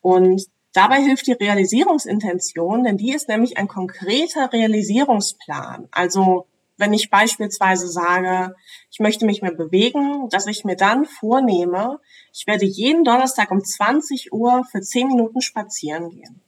Und 0.00 0.42
dabei 0.72 1.00
hilft 1.00 1.28
die 1.28 1.32
Realisierungsintention, 1.32 2.82
denn 2.82 2.96
die 2.96 3.12
ist 3.12 3.28
nämlich 3.28 3.58
ein 3.58 3.68
konkreter 3.68 4.52
Realisierungsplan. 4.52 5.86
Also 5.92 6.46
wenn 6.76 6.92
ich 6.92 7.08
beispielsweise 7.08 7.86
sage, 7.86 8.56
ich 8.90 8.98
möchte 8.98 9.24
mich 9.24 9.40
mehr 9.40 9.54
bewegen, 9.54 10.28
dass 10.30 10.48
ich 10.48 10.64
mir 10.64 10.76
dann 10.76 11.04
vornehme, 11.04 12.00
ich 12.32 12.48
werde 12.48 12.66
jeden 12.66 13.04
Donnerstag 13.04 13.52
um 13.52 13.64
20 13.64 14.32
Uhr 14.32 14.64
für 14.64 14.80
10 14.80 15.06
Minuten 15.06 15.40
spazieren 15.42 16.10
gehen. 16.10 16.40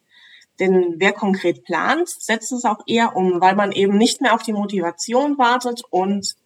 Denn 0.61 0.97
wer 0.99 1.13
konkret 1.13 1.65
plant, 1.65 2.09
setzt 2.09 2.53
es 2.53 2.65
auch 2.65 2.81
eher 2.87 3.17
um, 3.17 3.41
weil 3.41 3.57
man 3.57 3.73
eben 3.73 3.97
nicht 3.97 4.21
mehr 4.21 4.35
auf 4.35 4.43
die 4.43 4.53
Motivation 4.53 5.39
wartet 5.39 5.83
und 5.91 6.37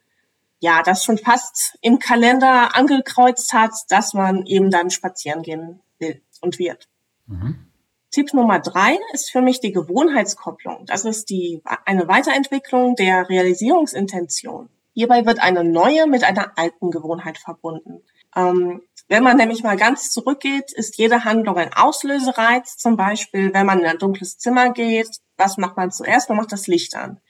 ja, 0.61 0.83
das 0.83 1.04
schon 1.04 1.18
fast 1.18 1.76
im 1.83 1.99
Kalender 1.99 2.75
angekreuzt 2.75 3.52
hat, 3.52 3.73
dass 3.88 4.14
man 4.14 4.47
eben 4.47 4.71
dann 4.71 4.90
spazieren 4.90 5.42
gehen 5.42 5.80
will 5.99 6.23
und 6.40 6.59
wird. 6.59 6.88
Mhm. 7.26 7.66
Tipp 8.11 8.33
Nummer 8.33 8.61
drei 8.61 8.97
ist 9.12 9.30
für 9.30 9.42
mich 9.42 9.61
die 9.61 9.73
Gewohnheitskopplung. 9.73 10.87
Das 10.87 11.04
ist 11.04 11.28
die, 11.30 11.61
eine 11.85 12.06
Weiterentwicklung 12.06 12.94
der 12.94 13.28
Realisierungsintention. 13.28 14.68
Hierbei 14.94 15.26
wird 15.26 15.40
eine 15.40 15.64
neue 15.64 16.06
mit 16.06 16.23
einer 16.23 16.56
alten 16.56 16.92
Gewohnheit 16.92 17.38
verbunden. 17.38 18.02
Ähm, 18.37 18.83
wenn 19.09 19.23
man 19.23 19.37
nämlich 19.37 19.63
mal 19.63 19.77
ganz 19.77 20.11
zurückgeht, 20.11 20.73
ist 20.73 20.97
jede 20.97 21.25
Handlung 21.25 21.57
ein 21.59 21.75
Auslösereiz. 21.75 22.77
Zum 22.79 22.97
Beispiel, 22.97 23.53
wenn 23.53 23.67
man 23.67 23.81
in 23.81 23.87
ein 23.87 23.99
dunkles 23.99 24.39
Zimmer 24.39 24.73
geht, 24.73 25.09
was 25.37 25.57
macht 25.59 25.77
man 25.77 25.91
zuerst? 25.91 26.29
Man 26.29 26.39
macht 26.39 26.53
das 26.53 26.67
Licht 26.67 26.95
an. 26.95 27.21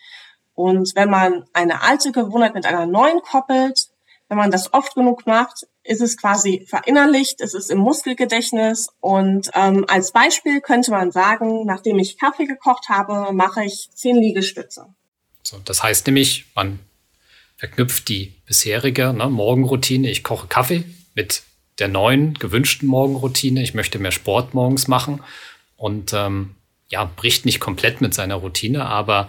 Und 0.55 0.95
wenn 0.95 1.11
man 1.11 1.45
eine 1.53 1.83
alte 1.83 2.13
Gewohnheit 2.13 2.55
mit 2.55 2.65
einer 2.65 2.87
neuen 2.87 3.21
koppelt, 3.23 3.89
wenn 4.29 4.39
man 4.39 4.51
das 4.51 4.73
oft 4.73 4.95
genug 4.95 5.27
macht, 5.27 5.67
ist 5.83 6.01
es 6.01 6.17
quasi 6.17 6.65
verinnerlicht, 6.69 7.41
es 7.41 7.55
ist 7.55 7.71
im 7.71 7.79
Muskelgedächtnis. 7.79 8.89
Und 9.01 9.51
ähm, 9.55 9.85
als 9.89 10.13
Beispiel 10.13 10.61
könnte 10.61 10.93
man 10.93 11.11
sagen, 11.11 11.67
nachdem 11.67 11.99
ich 11.99 12.19
Kaffee 12.19 12.47
gekocht 12.47 12.89
habe, 12.89 13.33
mache 13.33 13.65
ich 13.65 13.91
zehn 13.95 14.17
Liegestütze. 14.17 14.87
So, 15.43 15.59
das 15.65 15.83
heißt 15.83 16.07
nämlich, 16.07 16.47
man 16.55 16.79
verknüpft 17.57 18.09
die 18.09 18.35
bisherige 18.47 19.13
ne, 19.13 19.29
Morgenroutine, 19.29 20.11
ich 20.11 20.23
koche 20.23 20.47
Kaffee, 20.47 20.85
mit 21.15 21.43
der 21.79 21.89
neuen 21.89 22.35
gewünschten 22.35 22.89
Morgenroutine, 22.89 23.63
ich 23.63 23.75
möchte 23.75 23.99
mehr 23.99 24.13
Sport 24.13 24.55
morgens 24.55 24.89
machen 24.89 25.21
und 25.77 26.13
ähm, 26.13 26.55
ja, 26.89 27.05
bricht 27.05 27.45
nicht 27.45 27.61
komplett 27.61 28.01
mit 28.01 28.15
seiner 28.15 28.37
Routine, 28.37 28.87
aber 28.87 29.29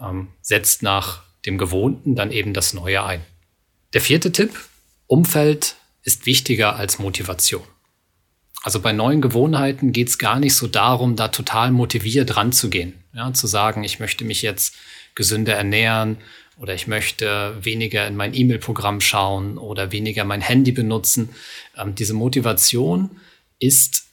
ähm, 0.00 0.28
setzt 0.40 0.82
nach 0.82 1.22
dem 1.46 1.58
Gewohnten 1.58 2.16
dann 2.16 2.32
eben 2.32 2.52
das 2.52 2.74
Neue 2.74 3.04
ein. 3.04 3.20
Der 3.92 4.00
vierte 4.00 4.32
Tipp, 4.32 4.58
Umfeld 5.06 5.76
ist 6.02 6.26
wichtiger 6.26 6.76
als 6.76 6.98
Motivation. 6.98 7.64
Also 8.62 8.80
bei 8.80 8.92
neuen 8.92 9.20
Gewohnheiten 9.20 9.92
geht 9.92 10.08
es 10.08 10.18
gar 10.18 10.40
nicht 10.40 10.54
so 10.56 10.66
darum, 10.66 11.16
da 11.16 11.28
total 11.28 11.70
motiviert 11.70 12.36
ranzugehen. 12.36 12.94
Ja, 13.12 13.32
zu 13.32 13.46
sagen, 13.46 13.84
ich 13.84 14.00
möchte 14.00 14.24
mich 14.24 14.42
jetzt 14.42 14.74
gesünder 15.14 15.54
ernähren 15.54 16.16
oder 16.58 16.74
ich 16.74 16.86
möchte 16.86 17.56
weniger 17.60 18.06
in 18.06 18.16
mein 18.16 18.34
E-Mail-Programm 18.34 19.00
schauen 19.00 19.58
oder 19.58 19.92
weniger 19.92 20.24
mein 20.24 20.40
Handy 20.40 20.72
benutzen. 20.72 21.30
Ähm, 21.76 21.94
diese 21.94 22.14
Motivation 22.14 23.20
ist, 23.58 24.04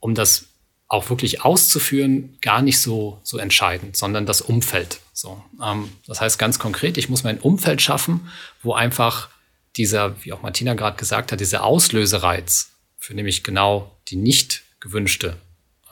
um 0.00 0.14
das 0.14 0.46
auch 0.88 1.10
wirklich 1.10 1.42
auszuführen, 1.42 2.38
gar 2.40 2.62
nicht 2.62 2.78
so, 2.78 3.20
so 3.22 3.38
entscheidend, 3.38 3.96
sondern 3.96 4.26
das 4.26 4.40
Umfeld. 4.40 5.00
So, 5.12 5.42
ähm, 5.62 5.90
das 6.06 6.20
heißt 6.20 6.38
ganz 6.38 6.58
konkret, 6.58 6.96
ich 6.98 7.08
muss 7.08 7.24
mein 7.24 7.40
Umfeld 7.40 7.82
schaffen, 7.82 8.30
wo 8.62 8.74
einfach 8.74 9.28
dieser, 9.76 10.22
wie 10.24 10.32
auch 10.32 10.42
Martina 10.42 10.74
gerade 10.74 10.96
gesagt 10.96 11.32
hat, 11.32 11.40
dieser 11.40 11.64
Auslösereiz 11.64 12.70
für 12.98 13.14
nämlich 13.14 13.44
genau 13.44 13.90
die 14.08 14.16
nicht 14.16 14.62
gewünschte 14.80 15.36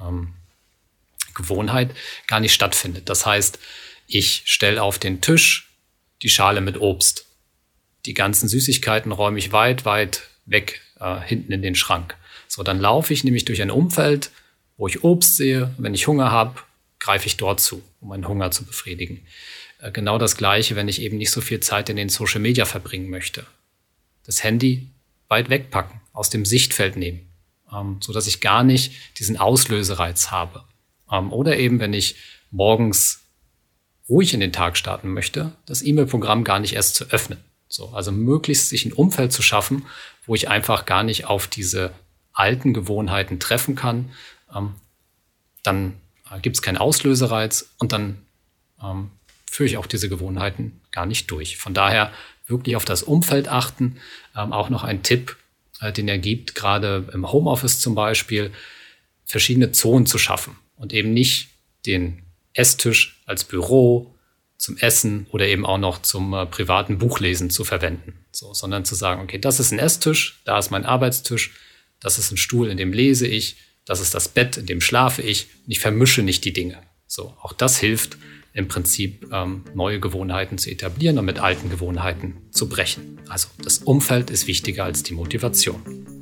ähm, 0.00 0.34
Gewohnheit 1.34 1.90
gar 2.26 2.40
nicht 2.40 2.54
stattfindet. 2.54 3.08
Das 3.08 3.26
heißt, 3.26 3.58
ich 4.14 4.42
stelle 4.46 4.82
auf 4.82 4.98
den 4.98 5.20
Tisch 5.20 5.70
die 6.22 6.28
Schale 6.28 6.60
mit 6.60 6.80
Obst. 6.80 7.26
Die 8.06 8.14
ganzen 8.14 8.48
Süßigkeiten 8.48 9.12
räume 9.12 9.38
ich 9.38 9.52
weit, 9.52 9.84
weit 9.84 10.22
weg 10.46 10.80
äh, 11.00 11.20
hinten 11.20 11.52
in 11.52 11.62
den 11.62 11.74
Schrank. 11.74 12.16
So, 12.48 12.62
dann 12.62 12.80
laufe 12.80 13.12
ich 13.12 13.24
nämlich 13.24 13.44
durch 13.44 13.62
ein 13.62 13.70
Umfeld, 13.70 14.30
wo 14.76 14.88
ich 14.88 15.04
Obst 15.04 15.36
sehe. 15.36 15.74
Wenn 15.78 15.94
ich 15.94 16.06
Hunger 16.06 16.30
habe, 16.30 16.60
greife 16.98 17.26
ich 17.26 17.36
dort 17.36 17.60
zu, 17.60 17.82
um 18.00 18.08
meinen 18.08 18.28
Hunger 18.28 18.50
zu 18.50 18.64
befriedigen. 18.64 19.26
Äh, 19.78 19.92
genau 19.92 20.18
das 20.18 20.36
Gleiche, 20.36 20.76
wenn 20.76 20.88
ich 20.88 21.00
eben 21.00 21.16
nicht 21.16 21.30
so 21.30 21.40
viel 21.40 21.60
Zeit 21.60 21.88
in 21.88 21.96
den 21.96 22.08
Social 22.08 22.40
Media 22.40 22.64
verbringen 22.64 23.10
möchte 23.10 23.46
das 24.24 24.42
Handy 24.44 24.88
weit 25.28 25.50
wegpacken, 25.50 26.00
aus 26.12 26.30
dem 26.30 26.44
Sichtfeld 26.44 26.96
nehmen, 26.96 27.26
ähm, 27.72 27.98
so 28.00 28.12
dass 28.12 28.26
ich 28.26 28.40
gar 28.40 28.64
nicht 28.64 28.92
diesen 29.18 29.36
Auslösereiz 29.36 30.30
habe. 30.30 30.64
Ähm, 31.10 31.32
oder 31.32 31.56
eben, 31.56 31.80
wenn 31.80 31.94
ich 31.94 32.16
morgens 32.50 33.21
ruhig 34.12 34.34
in 34.34 34.40
den 34.40 34.52
Tag 34.52 34.76
starten 34.76 35.08
möchte, 35.08 35.52
das 35.64 35.80
E-Mail-Programm 35.80 36.44
gar 36.44 36.58
nicht 36.58 36.74
erst 36.74 36.94
zu 36.96 37.04
öffnen. 37.06 37.38
So, 37.66 37.88
also 37.88 38.12
möglichst 38.12 38.68
sich 38.68 38.84
ein 38.84 38.92
Umfeld 38.92 39.32
zu 39.32 39.40
schaffen, 39.40 39.86
wo 40.26 40.34
ich 40.34 40.50
einfach 40.50 40.84
gar 40.84 41.02
nicht 41.02 41.24
auf 41.24 41.46
diese 41.46 41.92
alten 42.34 42.74
Gewohnheiten 42.74 43.40
treffen 43.40 43.74
kann. 43.74 44.10
Ähm, 44.54 44.74
dann 45.62 45.94
äh, 46.30 46.40
gibt 46.40 46.56
es 46.56 46.62
keinen 46.62 46.76
Auslösereiz 46.76 47.72
und 47.78 47.92
dann 47.92 48.18
ähm, 48.82 49.10
führe 49.50 49.68
ich 49.68 49.78
auch 49.78 49.86
diese 49.86 50.10
Gewohnheiten 50.10 50.82
gar 50.90 51.06
nicht 51.06 51.30
durch. 51.30 51.56
Von 51.56 51.72
daher 51.72 52.12
wirklich 52.46 52.76
auf 52.76 52.84
das 52.84 53.02
Umfeld 53.02 53.48
achten. 53.48 53.96
Ähm, 54.36 54.52
auch 54.52 54.68
noch 54.68 54.84
ein 54.84 55.02
Tipp, 55.02 55.38
äh, 55.80 55.90
den 55.90 56.08
er 56.08 56.18
gibt, 56.18 56.54
gerade 56.54 57.08
im 57.14 57.32
Homeoffice 57.32 57.80
zum 57.80 57.94
Beispiel, 57.94 58.52
verschiedene 59.24 59.72
Zonen 59.72 60.04
zu 60.04 60.18
schaffen 60.18 60.58
und 60.76 60.92
eben 60.92 61.14
nicht 61.14 61.48
den 61.86 62.21
Esstisch 62.54 63.22
als 63.26 63.44
Büro 63.44 64.14
zum 64.58 64.76
Essen 64.76 65.26
oder 65.30 65.46
eben 65.46 65.66
auch 65.66 65.78
noch 65.78 66.02
zum 66.02 66.32
äh, 66.34 66.46
privaten 66.46 66.98
Buchlesen 66.98 67.50
zu 67.50 67.64
verwenden, 67.64 68.14
so, 68.30 68.54
sondern 68.54 68.84
zu 68.84 68.94
sagen, 68.94 69.20
okay, 69.22 69.38
das 69.38 69.58
ist 69.58 69.72
ein 69.72 69.78
Esstisch, 69.78 70.40
da 70.44 70.58
ist 70.58 70.70
mein 70.70 70.84
Arbeitstisch, 70.84 71.52
das 72.00 72.18
ist 72.18 72.30
ein 72.30 72.36
Stuhl, 72.36 72.68
in 72.68 72.76
dem 72.76 72.92
lese 72.92 73.26
ich, 73.26 73.56
das 73.84 74.00
ist 74.00 74.14
das 74.14 74.28
Bett, 74.28 74.56
in 74.56 74.66
dem 74.66 74.80
schlafe 74.80 75.22
ich. 75.22 75.48
Und 75.64 75.72
ich 75.72 75.80
vermische 75.80 76.22
nicht 76.22 76.44
die 76.44 76.52
Dinge. 76.52 76.78
So, 77.06 77.36
auch 77.42 77.52
das 77.52 77.78
hilft, 77.78 78.16
im 78.54 78.68
Prinzip 78.68 79.26
ähm, 79.32 79.64
neue 79.74 79.98
Gewohnheiten 79.98 80.58
zu 80.58 80.70
etablieren 80.70 81.18
und 81.18 81.24
mit 81.24 81.38
alten 81.38 81.70
Gewohnheiten 81.70 82.36
zu 82.50 82.68
brechen. 82.68 83.18
Also 83.28 83.48
das 83.62 83.78
Umfeld 83.78 84.30
ist 84.30 84.46
wichtiger 84.46 84.84
als 84.84 85.02
die 85.02 85.14
Motivation. 85.14 86.21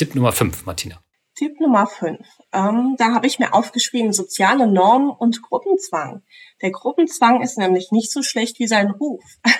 Tipp 0.00 0.14
Nummer 0.14 0.32
5, 0.32 0.64
Martina. 0.64 1.04
Tipp 1.34 1.60
Nummer 1.60 1.86
5. 1.86 2.26
Ähm, 2.54 2.94
da 2.96 3.12
habe 3.12 3.26
ich 3.26 3.38
mir 3.38 3.52
aufgeschrieben, 3.52 4.14
soziale 4.14 4.66
Normen 4.66 5.10
und 5.10 5.42
Gruppenzwang. 5.42 6.22
Der 6.62 6.70
Gruppenzwang 6.70 7.42
ist 7.42 7.58
nämlich 7.58 7.92
nicht 7.92 8.10
so 8.10 8.22
schlecht 8.22 8.58
wie 8.60 8.66
sein 8.66 8.90
Ruf. 8.92 9.22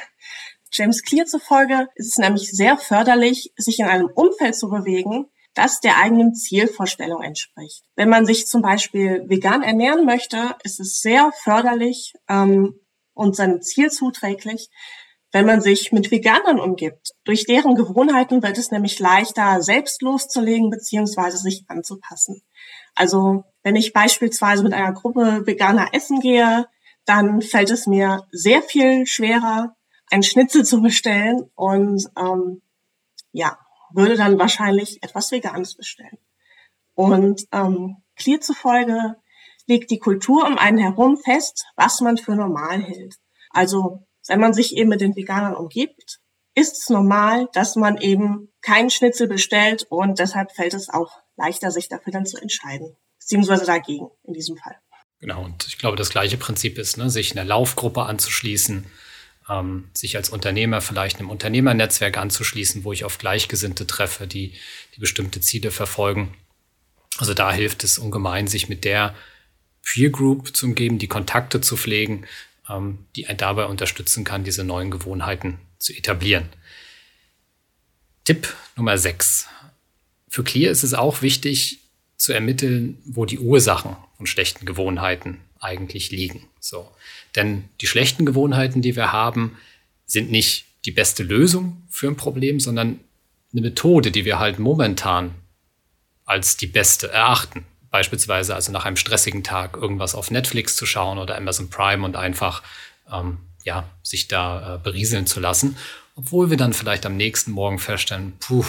James 0.73 1.03
Clear 1.03 1.27
zufolge 1.27 1.89
ist 1.95 2.09
es 2.09 2.17
nämlich 2.17 2.51
sehr 2.51 2.79
förderlich, 2.79 3.53
sich 3.59 3.81
in 3.81 3.85
einem 3.85 4.09
Umfeld 4.15 4.57
zu 4.57 4.71
bewegen, 4.71 5.27
das 5.53 5.81
der 5.81 5.99
eigenen 5.99 6.35
Zielvorstellung 6.35 7.23
entspricht. 7.23 7.85
Wenn 7.95 8.09
man 8.09 8.25
sich 8.25 8.47
zum 8.47 8.63
Beispiel 8.63 9.29
vegan 9.29 9.63
ernähren 9.63 10.07
möchte, 10.07 10.57
ist 10.65 10.81
es 10.81 11.03
sehr 11.03 11.33
förderlich 11.43 12.15
ähm, 12.31 12.81
und 13.13 13.37
seinem 13.37 13.61
Ziel 13.61 13.91
zuträglich, 13.91 14.71
wenn 15.33 15.47
man 15.47 15.61
sich 15.61 15.93
mit 15.93 16.11
Veganern 16.11 16.59
umgibt. 16.59 17.13
Durch 17.25 17.47
deren 17.47 17.75
Gewohnheiten 17.75 18.43
wird 18.43 18.59
es 18.59 18.71
nämlich 18.71 18.99
leichter, 18.99 19.63
selbst 19.63 20.03
loszulegen 20.03 20.71
bzw. 20.71 21.37
sich 21.37 21.65
anzupassen. 21.69 22.43
Also 22.95 23.45
wenn 23.63 23.77
ich 23.77 23.93
beispielsweise 23.93 24.63
mit 24.63 24.73
einer 24.73 24.93
Gruppe 24.93 25.47
Veganer 25.47 25.89
essen 25.93 26.21
gehe, 26.21 26.67
dann 27.05 27.43
fällt 27.43 27.71
es 27.71 27.87
mir 27.87 28.27
sehr 28.31 28.63
viel 28.63 29.07
schwerer, 29.07 29.77
ein 30.11 30.23
Schnitzel 30.23 30.65
zu 30.65 30.81
bestellen 30.81 31.51
und 31.55 32.05
ähm, 32.19 32.63
ja, 33.33 33.59
würde 33.93 34.17
dann 34.17 34.39
wahrscheinlich 34.39 35.03
etwas 35.03 35.31
Veganes 35.31 35.77
bestellen. 35.77 36.19
Und 36.95 37.47
ähm, 37.53 38.03
Clear 38.17 38.41
zufolge 38.41 39.17
legt 39.67 39.91
die 39.91 39.99
Kultur 39.99 40.47
um 40.47 40.59
einen 40.59 40.79
herum 40.79 41.17
fest, 41.17 41.65
was 41.77 42.01
man 42.01 42.19
für 42.19 42.35
normal 42.35 42.83
hält. 42.83 43.17
Also 43.51 44.07
wenn 44.31 44.41
man 44.41 44.55
sich 44.55 44.77
eben 44.77 44.89
mit 44.89 45.01
den 45.01 45.17
Veganern 45.17 45.57
umgibt, 45.57 46.21
ist 46.55 46.79
es 46.79 46.89
normal, 46.89 47.49
dass 47.53 47.75
man 47.75 48.01
eben 48.01 48.49
keinen 48.61 48.91
Schnitzel 48.91 49.27
bestellt 49.27 49.87
und 49.89 50.19
deshalb 50.19 50.53
fällt 50.53 50.73
es 50.73 50.89
auch 50.89 51.11
leichter, 51.37 51.71
sich 51.71 51.89
dafür 51.89 52.13
dann 52.13 52.27
zu 52.27 52.39
entscheiden. 52.39 52.97
Beziehungsweise 53.19 53.67
dagegen 53.67 54.09
in 54.25 54.35
diesem 54.35 54.57
Fall. 54.57 54.77
Genau, 55.21 55.45
und 55.45 55.67
ich 55.67 55.79
glaube, 55.79 55.97
das 55.97 56.11
gleiche 56.11 56.37
Prinzip 56.37 56.79
ist, 56.79 56.97
ne, 56.97 57.11
sich 57.11 57.33
einer 57.33 57.45
Laufgruppe 57.45 58.03
anzuschließen, 58.03 58.87
ähm, 59.49 59.91
sich 59.95 60.17
als 60.17 60.31
Unternehmer 60.31 60.81
vielleicht 60.81 61.19
einem 61.19 61.31
Unternehmernetzwerk 61.31 62.17
anzuschließen, 62.17 62.85
wo 62.85 62.93
ich 62.93 63.05
auf 63.05 63.19
Gleichgesinnte 63.19 63.87
treffe, 63.87 64.27
die, 64.27 64.55
die 64.95 65.01
bestimmte 65.01 65.41
Ziele 65.41 65.73
verfolgen. 65.73 66.35
Also 67.19 67.35
da 67.35 67.53
hilft 67.53 67.83
es 67.85 67.99
ungemein, 67.99 68.47
sich 68.47 68.69
mit 68.69 68.85
der 68.85 69.15
Peer 69.83 70.11
Group 70.11 70.57
zu 70.57 70.67
umgeben, 70.67 70.99
die 70.99 71.09
Kontakte 71.09 71.61
zu 71.61 71.77
pflegen, 71.77 72.27
ähm, 72.71 73.07
die 73.17 73.27
einen 73.27 73.39
dabei 73.39 73.67
unterstützen 73.67 74.25
kann, 74.25 74.45
diese 74.45 74.65
neuen 74.65 74.91
Gewohnheiten 74.91 75.59
zu 75.79 75.93
etablieren. 75.93 76.49
Tipp 78.25 78.55
Nummer 78.77 78.97
6. 78.99 79.47
Für 80.29 80.45
Clear 80.45 80.71
ist 80.71 80.85
es 80.85 80.95
auch 80.95 81.23
wichtig 81.23 81.81
zu 82.17 82.33
ermitteln, 82.33 82.99
wo 83.05 83.25
die 83.25 83.39
Ursachen 83.39 83.97
von 84.17 84.27
schlechten 84.27 84.67
Gewohnheiten 84.67 85.41
eigentlich 85.59 86.11
liegen. 86.11 86.49
So. 86.61 86.91
Denn 87.35 87.65
die 87.81 87.87
schlechten 87.87 88.27
Gewohnheiten, 88.27 88.83
die 88.83 88.95
wir 88.95 89.13
haben, 89.13 89.57
sind 90.07 90.31
nicht 90.31 90.67
die 90.85 90.93
beste 90.93 91.23
Lösung 91.23 91.83
für 91.89 92.09
ein 92.09 92.17
Problem, 92.17 92.61
sondern 92.61 93.01
eine 93.53 93.63
Methode, 93.63 94.11
die 94.11 94.25
wir 94.25 94.39
halt 94.39 94.59
momentan 94.59 95.35
als 96.25 96.57
die 96.57 96.67
beste 96.67 97.11
erachten. 97.11 97.65
Beispielsweise 97.91 98.55
also 98.55 98.71
nach 98.73 98.85
einem 98.85 98.97
stressigen 98.97 99.43
Tag 99.43 99.77
irgendwas 99.77 100.15
auf 100.15 100.31
Netflix 100.31 100.77
zu 100.77 100.87
schauen 100.87 101.19
oder 101.19 101.37
Amazon 101.37 101.71
Prime 101.71 102.05
und 102.05 102.17
einfach 102.17 102.63
ähm, 103.11 103.39
ja, 103.65 103.89
sich 104.03 104.29
da 104.29 104.77
äh, 104.77 104.79
berieseln 104.79 105.27
zu 105.27 105.41
lassen. 105.41 105.77
Obwohl 106.15 106.51
wir 106.51 106.57
dann 106.57 106.73
vielleicht 106.73 107.07
am 107.07 107.17
nächsten 107.17 107.51
Morgen 107.53 107.79
feststellen, 107.79 108.35
puh, 108.41 108.65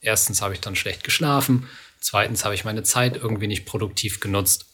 erstens 0.00 0.42
habe 0.42 0.54
ich 0.54 0.60
dann 0.60 0.76
schlecht 0.76 1.04
geschlafen, 1.04 1.68
zweitens 2.00 2.44
habe 2.44 2.54
ich 2.54 2.64
meine 2.64 2.82
Zeit 2.82 3.16
irgendwie 3.16 3.46
nicht 3.46 3.66
produktiv 3.66 4.20
genutzt. 4.20 4.66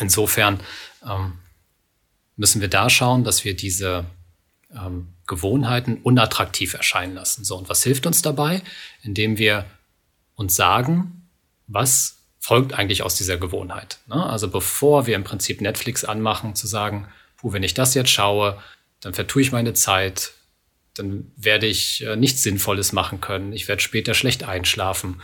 Insofern 0.00 0.60
ähm, 1.08 1.34
müssen 2.36 2.60
wir 2.60 2.68
da 2.68 2.90
schauen, 2.90 3.24
dass 3.24 3.44
wir 3.44 3.54
diese 3.54 4.06
ähm, 4.74 5.14
Gewohnheiten 5.26 5.98
unattraktiv 6.02 6.74
erscheinen 6.74 7.14
lassen. 7.14 7.44
So, 7.44 7.56
und 7.56 7.68
was 7.68 7.82
hilft 7.82 8.06
uns 8.06 8.22
dabei? 8.22 8.62
Indem 9.02 9.38
wir 9.38 9.66
uns 10.34 10.56
sagen, 10.56 11.28
was 11.66 12.13
folgt 12.44 12.74
eigentlich 12.74 13.02
aus 13.02 13.14
dieser 13.14 13.38
Gewohnheit. 13.38 14.00
Ne? 14.06 14.22
Also 14.22 14.50
bevor 14.50 15.06
wir 15.06 15.16
im 15.16 15.24
Prinzip 15.24 15.62
Netflix 15.62 16.04
anmachen, 16.04 16.54
zu 16.54 16.66
sagen, 16.66 17.08
puh, 17.38 17.54
wenn 17.54 17.62
ich 17.62 17.72
das 17.72 17.94
jetzt 17.94 18.10
schaue, 18.10 18.60
dann 19.00 19.14
vertue 19.14 19.40
ich 19.40 19.50
meine 19.50 19.72
Zeit, 19.72 20.32
dann 20.92 21.32
werde 21.36 21.66
ich 21.66 22.04
äh, 22.04 22.16
nichts 22.16 22.42
Sinnvolles 22.42 22.92
machen 22.92 23.22
können, 23.22 23.54
ich 23.54 23.66
werde 23.66 23.80
später 23.80 24.12
schlecht 24.12 24.44
einschlafen. 24.44 25.22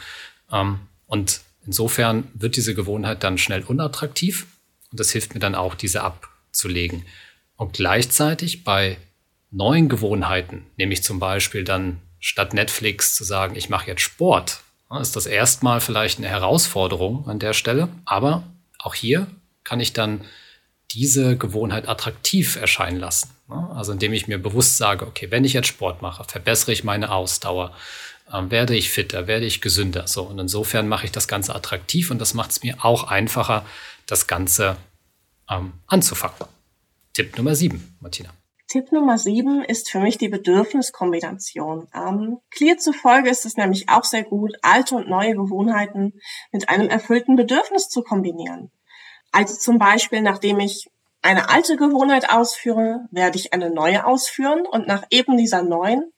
Ähm, 0.51 0.81
und 1.05 1.43
insofern 1.67 2.27
wird 2.33 2.57
diese 2.57 2.75
Gewohnheit 2.75 3.23
dann 3.23 3.37
schnell 3.37 3.65
unattraktiv 3.65 4.47
und 4.91 4.99
das 4.99 5.11
hilft 5.11 5.35
mir 5.35 5.41
dann 5.41 5.55
auch, 5.55 5.75
diese 5.75 6.03
abzulegen. 6.03 7.05
Und 7.57 7.75
gleichzeitig 7.75 8.65
bei 8.65 8.97
neuen 9.51 9.91
Gewohnheiten, 9.91 10.65
nämlich 10.79 11.03
zum 11.03 11.19
Beispiel 11.19 11.65
dann 11.65 12.01
statt 12.19 12.55
Netflix 12.55 13.15
zu 13.15 13.25
sagen, 13.25 13.57
ich 13.57 13.69
mache 13.69 13.89
jetzt 13.89 14.01
Sport, 14.01 14.63
ist 14.99 15.15
das 15.15 15.27
erstmal 15.27 15.81
vielleicht 15.81 16.19
eine 16.19 16.29
Herausforderung 16.29 17.29
an 17.29 17.39
der 17.39 17.53
Stelle. 17.53 17.89
Aber 18.05 18.43
auch 18.79 18.95
hier 18.95 19.27
kann 19.63 19.81
ich 19.81 19.93
dann 19.93 20.23
diese 20.91 21.37
Gewohnheit 21.37 21.89
attraktiv 21.89 22.57
erscheinen 22.57 22.99
lassen. 22.99 23.31
Also 23.75 23.93
indem 23.93 24.13
ich 24.13 24.29
mir 24.29 24.39
bewusst 24.39 24.77
sage, 24.77 25.07
okay, 25.07 25.31
wenn 25.31 25.45
ich 25.45 25.53
jetzt 25.53 25.69
Sport 25.69 26.03
mache, 26.03 26.25
verbessere 26.25 26.73
ich 26.73 26.85
meine 26.85 27.13
Ausdauer, 27.13 27.73
ähm, 28.33 28.51
werde 28.51 28.77
ich 28.77 28.91
fitter, 28.91 29.27
werde 29.27 29.47
ich 29.47 29.61
gesünder. 29.61 30.07
So, 30.07 30.23
und 30.23 30.39
insofern 30.39 30.89
mache 30.89 31.07
ich 31.07 31.13
das 31.13 31.29
Ganze 31.29 31.55
attraktiv 31.55 32.11
und 32.11 32.21
das 32.21 32.35
macht 32.35 32.51
es 32.51 32.63
mir 32.63 32.85
auch 32.85 33.05
einfacher, 33.05 33.65
das 34.07 34.27
Ganze 34.27 34.77
ähm, 35.49 35.73
anzufangen. 35.87 36.37
Tipp 37.13 37.37
Nummer 37.37 37.55
sieben, 37.55 37.97
Martina. 38.01 38.31
Tipp 38.71 38.93
Nummer 38.93 39.19
sieben 39.19 39.65
ist 39.65 39.91
für 39.91 39.99
mich 39.99 40.17
die 40.17 40.29
Bedürfniskombination. 40.29 41.89
Ähm, 41.93 42.39
Clear 42.53 42.79
zufolge 42.79 43.29
ist 43.29 43.45
es 43.45 43.57
nämlich 43.57 43.89
auch 43.89 44.05
sehr 44.05 44.23
gut, 44.23 44.53
alte 44.63 44.95
und 44.95 45.09
neue 45.09 45.35
Gewohnheiten 45.35 46.21
mit 46.53 46.69
einem 46.69 46.89
erfüllten 46.89 47.35
Bedürfnis 47.35 47.89
zu 47.89 48.05
kombinieren. 48.05 48.71
Also 49.33 49.57
zum 49.57 49.79
Beispiel, 49.79 50.23
nachdem 50.23 50.61
ich 50.61 50.89
eine 51.21 51.51
alte 51.51 51.77
Gewohnheit 51.77 52.31
ausführe, 52.31 53.09
werde 53.11 53.39
ich 53.39 53.53
eine 53.53 53.71
neue 53.71 54.07
ausführen 54.07 54.65
und 54.71 54.87
nach 54.87 55.03
eben 55.11 55.37
dieser 55.37 55.63
neuen 55.63 56.13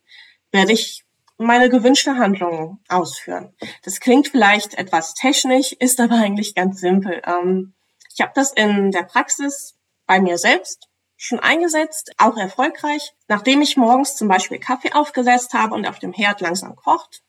werde 0.51 0.73
ich 0.73 1.07
meine 1.39 1.71
gewünschte 1.71 2.19
Handlung 2.19 2.81
ausführen. 2.87 3.55
Das 3.83 3.99
klingt 3.99 4.29
vielleicht 4.29 4.75
etwas 4.75 5.15
technisch, 5.15 5.73
ist 5.73 6.01
aber 6.01 6.17
eigentlich 6.17 6.55
ganz 6.55 6.81
simpel. 6.81 7.23
Ähm, 7.27 7.73
ich 8.15 8.21
habe 8.21 8.33
das 8.35 8.53
in 8.53 8.91
der 8.91 9.05
Praxis 9.05 9.75
bei 10.07 10.21
mir 10.21 10.37
selbst 10.37 10.91
schon 11.23 11.39
eingesetzt, 11.39 12.13
auch 12.19 12.37
erfolgreich. 12.37 13.15
Nachdem 13.29 13.63
ich 13.63 13.77
morgens 13.77 14.17
zum 14.17 14.27
Beispiel 14.27 14.59
Kaffee 14.59 14.93
aufgesetzt 14.93 15.55
habe 15.55 15.75
und 15.75 15.87
auf 15.87 16.01
dem 16.01 16.13
Herd 16.13 16.41
langsam 16.41 16.75
kocht, 16.75 17.23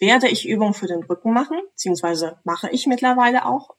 werde 0.00 0.28
ich 0.28 0.48
Übungen 0.48 0.74
für 0.74 0.88
den 0.88 1.04
Rücken 1.04 1.32
machen, 1.32 1.60
beziehungsweise 1.70 2.40
mache 2.42 2.68
ich 2.70 2.86
mittlerweile 2.86 3.46
auch. 3.46 3.76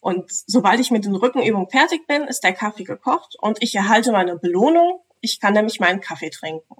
Und 0.00 0.30
sobald 0.30 0.80
ich 0.80 0.90
mit 0.90 1.04
den 1.04 1.14
Rückenübungen 1.14 1.70
fertig 1.70 2.06
bin, 2.06 2.24
ist 2.24 2.42
der 2.42 2.52
Kaffee 2.52 2.84
gekocht 2.84 3.36
und 3.38 3.62
ich 3.62 3.74
erhalte 3.74 4.12
meine 4.12 4.36
Belohnung. 4.36 5.00
Ich 5.20 5.40
kann 5.40 5.54
nämlich 5.54 5.80
meinen 5.80 6.00
Kaffee 6.00 6.30
trinken. 6.30 6.76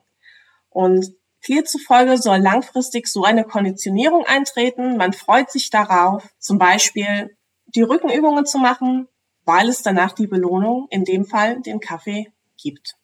Und 0.69 1.15
Clear 1.43 1.65
zufolge 1.65 2.19
soll 2.19 2.39
langfristig 2.39 3.07
so 3.07 3.23
eine 3.23 3.45
Konditionierung 3.45 4.25
eintreten. 4.27 4.97
Man 4.97 5.13
freut 5.13 5.51
sich 5.51 5.71
darauf, 5.71 6.29
zum 6.39 6.59
Beispiel 6.59 7.37
die 7.67 7.83
Rückenübungen 7.83 8.45
zu 8.45 8.59
machen, 8.59 9.09
weil 9.47 9.69
es 9.69 9.83
danach 9.83 10.13
die 10.13 10.27
Belohnung, 10.27 10.89
in 10.91 11.05
dem 11.05 11.25
Fall 11.25 11.63
den 11.63 11.81
Kaffee, 11.81 12.27
gibt. 12.61 12.97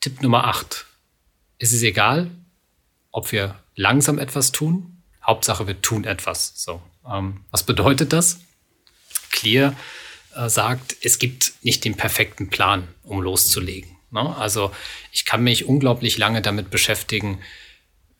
Tipp 0.00 0.22
Nummer 0.22 0.44
8. 0.44 0.86
Es 1.58 1.72
ist 1.72 1.82
egal, 1.82 2.30
ob 3.10 3.32
wir 3.32 3.58
langsam 3.74 4.18
etwas 4.18 4.52
tun. 4.52 5.02
Hauptsache, 5.26 5.66
wir 5.66 5.82
tun 5.82 6.04
etwas. 6.04 6.52
So, 6.56 6.80
ähm, 7.06 7.44
was 7.50 7.64
bedeutet 7.64 8.12
das? 8.12 8.38
Clear 9.30 9.76
äh, 10.34 10.48
sagt, 10.48 10.96
es 11.02 11.18
gibt 11.18 11.54
nicht 11.62 11.84
den 11.84 11.96
perfekten 11.96 12.48
Plan, 12.48 12.86
um 13.02 13.20
loszulegen. 13.20 13.90
Ne? 14.10 14.36
Also 14.36 14.70
ich 15.12 15.24
kann 15.24 15.42
mich 15.42 15.66
unglaublich 15.66 16.16
lange 16.16 16.42
damit 16.42 16.70
beschäftigen, 16.70 17.40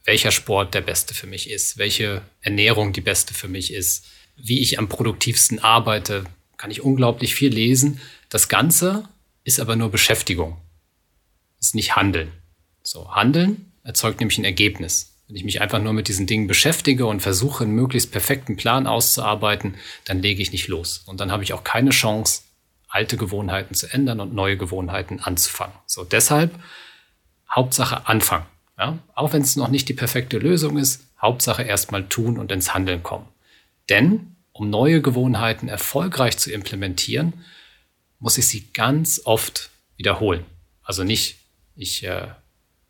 welcher 0.05 0.33
Sport 0.33 0.75
der 0.75 0.81
beste 0.81 1.15
für 1.15 1.27
mich 1.27 1.51
ist, 1.51 1.79
welche 1.79 2.23
Ernährung 2.41 2.93
die 2.93 3.01
beste 3.01 3.35
für 3.35 3.49
mich 3.49 3.73
ist, 3.73 4.07
wie 4.37 4.61
ich 4.61 4.79
am 4.79 4.89
produktivsten 4.89 5.59
arbeite, 5.59 6.25
kann 6.59 6.71
ich 6.71 6.83
unglaublich 6.83 7.35
viel 7.35 7.53
lesen. 7.53 8.01
Das 8.29 8.49
Ganze 8.49 9.09
ist 9.45 9.61
aber 9.61 9.77
nur 9.77 9.91
Beschäftigung. 9.91 10.59
Ist 11.61 11.75
nicht 11.75 11.97
Handeln. 11.97 12.31
So, 12.83 13.15
Handeln 13.15 13.73
erzeugt 13.85 14.21
nämlich 14.21 14.39
ein 14.39 14.45
Ergebnis. 14.45 15.15
Wenn 15.27 15.37
ich 15.37 15.45
mich 15.45 15.61
einfach 15.61 15.81
nur 15.81 15.93
mit 15.93 16.09
diesen 16.09 16.27
Dingen 16.27 16.47
beschäftige 16.47 17.07
und 17.07 17.21
versuche, 17.21 17.65
einen 17.65 17.75
möglichst 17.75 18.13
perfekten 18.13 18.57
Plan 18.57 18.87
auszuarbeiten, 18.87 19.75
dann 20.05 20.21
lege 20.23 20.43
ich 20.43 20.53
nicht 20.53 20.69
los. 20.69 21.03
Und 21.07 21.21
dann 21.21 21.33
habe 21.33 21.43
ich 21.43 21.53
auch 21.53 21.65
keine 21.65 21.91
Chance, 21.91 22.43
alte 22.89 23.17
Gewohnheiten 23.17 23.75
zu 23.75 23.93
ändern 23.93 24.21
und 24.21 24.35
neue 24.35 24.57
Gewohnheiten 24.57 25.21
anzufangen. 25.21 25.77
So, 25.87 26.05
deshalb 26.05 26.53
Hauptsache 27.51 28.09
anfangen. 28.09 28.47
Ja? 28.79 28.99
Auch 29.15 29.33
wenn 29.33 29.43
es 29.43 29.57
noch 29.57 29.69
nicht 29.69 29.89
die 29.89 29.95
perfekte 29.95 30.39
Lösung 30.39 30.79
ist, 30.79 31.05
Hauptsache 31.21 31.63
erstmal 31.63 32.09
tun 32.09 32.39
und 32.39 32.51
ins 32.51 32.73
Handeln 32.73 33.03
kommen. 33.03 33.29
Denn 33.91 34.37
um 34.59 34.71
neue 34.71 35.01
Gewohnheiten 35.01 35.69
erfolgreich 35.69 36.37
zu 36.37 36.51
implementieren, 36.51 37.45
muss 38.19 38.39
ich 38.39 38.49
sie 38.49 38.69
ganz 38.73 39.23
oft 39.25 39.71
wiederholen. 39.97 40.45
Also 40.83 41.05
nicht, 41.05 41.37
ich 41.77 42.03
äh, 42.03 42.27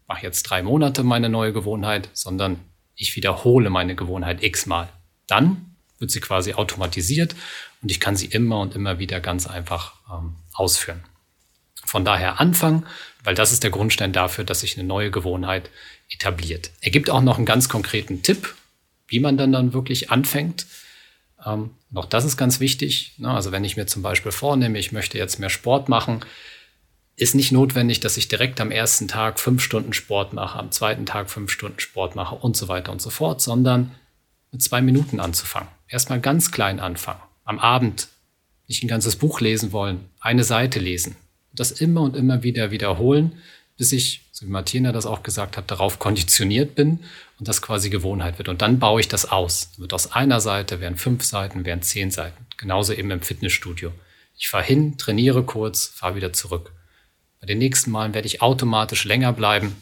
mache 0.06 0.22
jetzt 0.22 0.44
drei 0.44 0.62
Monate 0.62 1.02
meine 1.02 1.28
neue 1.28 1.52
Gewohnheit, 1.52 2.08
sondern 2.14 2.58
ich 2.94 3.14
wiederhole 3.16 3.68
meine 3.68 3.94
Gewohnheit 3.94 4.42
x-mal. 4.42 4.88
Dann 5.26 5.76
wird 5.98 6.10
sie 6.10 6.20
quasi 6.20 6.54
automatisiert 6.54 7.36
und 7.82 7.90
ich 7.90 8.00
kann 8.00 8.16
sie 8.16 8.26
immer 8.26 8.60
und 8.60 8.74
immer 8.74 8.98
wieder 8.98 9.20
ganz 9.20 9.46
einfach 9.46 9.92
ähm, 10.10 10.36
ausführen. 10.54 11.04
Von 11.84 12.04
daher 12.04 12.40
anfangen, 12.40 12.86
weil 13.24 13.34
das 13.34 13.52
ist 13.52 13.62
der 13.62 13.70
Grundstein 13.70 14.14
dafür, 14.14 14.44
dass 14.44 14.60
sich 14.60 14.78
eine 14.78 14.88
neue 14.88 15.10
Gewohnheit 15.10 15.68
etabliert. 16.08 16.70
Er 16.80 16.90
gibt 16.90 17.10
auch 17.10 17.20
noch 17.20 17.36
einen 17.36 17.46
ganz 17.46 17.68
konkreten 17.68 18.22
Tipp, 18.22 18.54
wie 19.06 19.20
man 19.20 19.36
dann 19.36 19.52
dann 19.52 19.74
wirklich 19.74 20.10
anfängt. 20.10 20.66
Ähm, 21.44 21.70
auch 21.94 22.06
das 22.06 22.24
ist 22.24 22.36
ganz 22.36 22.60
wichtig. 22.60 23.14
Ne? 23.18 23.30
Also 23.30 23.52
wenn 23.52 23.64
ich 23.64 23.76
mir 23.76 23.86
zum 23.86 24.02
Beispiel 24.02 24.32
vornehme, 24.32 24.78
ich 24.78 24.92
möchte 24.92 25.18
jetzt 25.18 25.38
mehr 25.38 25.50
Sport 25.50 25.88
machen, 25.88 26.24
ist 27.16 27.34
nicht 27.34 27.50
notwendig, 27.50 28.00
dass 28.00 28.16
ich 28.16 28.28
direkt 28.28 28.60
am 28.60 28.70
ersten 28.70 29.08
Tag 29.08 29.40
fünf 29.40 29.62
Stunden 29.62 29.92
Sport 29.92 30.32
mache, 30.32 30.58
am 30.58 30.70
zweiten 30.70 31.04
Tag 31.04 31.30
fünf 31.30 31.50
Stunden 31.50 31.80
Sport 31.80 32.14
mache 32.14 32.36
und 32.36 32.56
so 32.56 32.68
weiter 32.68 32.92
und 32.92 33.02
so 33.02 33.10
fort, 33.10 33.40
sondern 33.40 33.92
mit 34.52 34.62
zwei 34.62 34.80
Minuten 34.80 35.18
anzufangen. 35.18 35.68
Erstmal 35.88 36.20
ganz 36.20 36.52
klein 36.52 36.78
anfangen. 36.78 37.20
Am 37.44 37.58
Abend 37.58 38.08
nicht 38.68 38.84
ein 38.84 38.88
ganzes 38.88 39.16
Buch 39.16 39.40
lesen 39.40 39.72
wollen, 39.72 40.04
eine 40.20 40.44
Seite 40.44 40.78
lesen. 40.78 41.16
Das 41.52 41.72
immer 41.72 42.02
und 42.02 42.14
immer 42.14 42.42
wieder 42.42 42.70
wiederholen, 42.70 43.32
bis 43.76 43.92
ich, 43.92 44.27
so 44.38 44.46
wie 44.46 44.50
Martina 44.50 44.92
das 44.92 45.04
auch 45.04 45.24
gesagt 45.24 45.56
hat, 45.56 45.68
darauf 45.68 45.98
konditioniert 45.98 46.76
bin 46.76 47.00
und 47.40 47.48
das 47.48 47.60
quasi 47.60 47.90
Gewohnheit 47.90 48.38
wird. 48.38 48.48
Und 48.48 48.62
dann 48.62 48.78
baue 48.78 49.00
ich 49.00 49.08
das 49.08 49.28
aus. 49.28 49.70
Wird 49.78 49.92
aus 49.92 50.12
einer 50.12 50.40
Seite, 50.40 50.78
werden 50.78 50.96
fünf 50.96 51.24
Seiten, 51.24 51.64
werden 51.64 51.82
zehn 51.82 52.12
Seiten. 52.12 52.46
Genauso 52.56 52.92
eben 52.92 53.10
im 53.10 53.20
Fitnessstudio. 53.20 53.90
Ich 54.36 54.48
fahre 54.48 54.62
hin, 54.62 54.96
trainiere 54.96 55.42
kurz, 55.42 55.86
fahre 55.86 56.14
wieder 56.14 56.32
zurück. 56.32 56.70
Bei 57.40 57.48
den 57.48 57.58
nächsten 57.58 57.90
Malen 57.90 58.14
werde 58.14 58.28
ich 58.28 58.40
automatisch 58.40 59.04
länger 59.04 59.32
bleiben. 59.32 59.74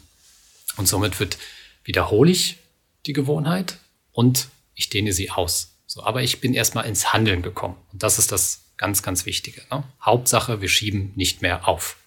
Und 0.75 0.87
somit 0.87 1.19
wird 1.19 1.37
wiederhole 1.83 2.31
ich 2.31 2.57
die 3.05 3.13
Gewohnheit 3.13 3.77
und 4.11 4.47
ich 4.73 4.89
dehne 4.89 5.13
sie 5.13 5.29
aus. 5.29 5.75
So, 5.85 6.01
aber 6.01 6.23
ich 6.23 6.41
bin 6.41 6.55
erstmal 6.55 6.85
ins 6.85 7.13
Handeln 7.13 7.43
gekommen. 7.43 7.77
Und 7.93 8.01
das 8.01 8.17
ist 8.17 8.31
das 8.31 8.63
ganz, 8.75 9.03
ganz 9.03 9.27
Wichtige. 9.27 9.61
Ne? 9.69 9.83
Hauptsache, 10.01 10.61
wir 10.61 10.69
schieben 10.69 11.13
nicht 11.15 11.43
mehr 11.43 11.67
auf. 11.67 11.97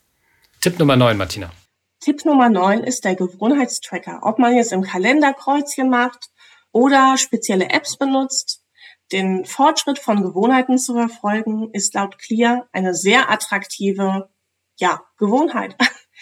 Tipp 0.61 0.81
Nummer 0.81 0.97
9, 0.97 1.17
Martina. 1.17 1.53
Tipp 2.01 2.25
Nummer 2.25 2.49
9 2.49 2.83
ist 2.83 3.05
der 3.05 3.15
Gewohnheitstracker. 3.15 4.21
Ob 4.23 4.39
man 4.39 4.57
jetzt 4.57 4.73
im 4.73 4.83
Kalender 4.83 5.35
Kreuzchen 5.35 5.91
macht 5.91 6.31
oder 6.73 7.19
spezielle 7.19 7.69
Apps 7.69 7.99
benutzt, 7.99 8.65
den 9.13 9.45
Fortschritt 9.45 9.99
von 9.99 10.23
Gewohnheiten 10.23 10.79
zu 10.79 10.95
verfolgen, 10.95 11.71
ist 11.73 11.95
laut 11.95 12.19
Clear 12.19 12.69
eine 12.73 12.95
sehr 12.95 13.31
attraktive 13.31 14.31
ja, 14.79 15.03
Gewohnheit. 15.19 15.77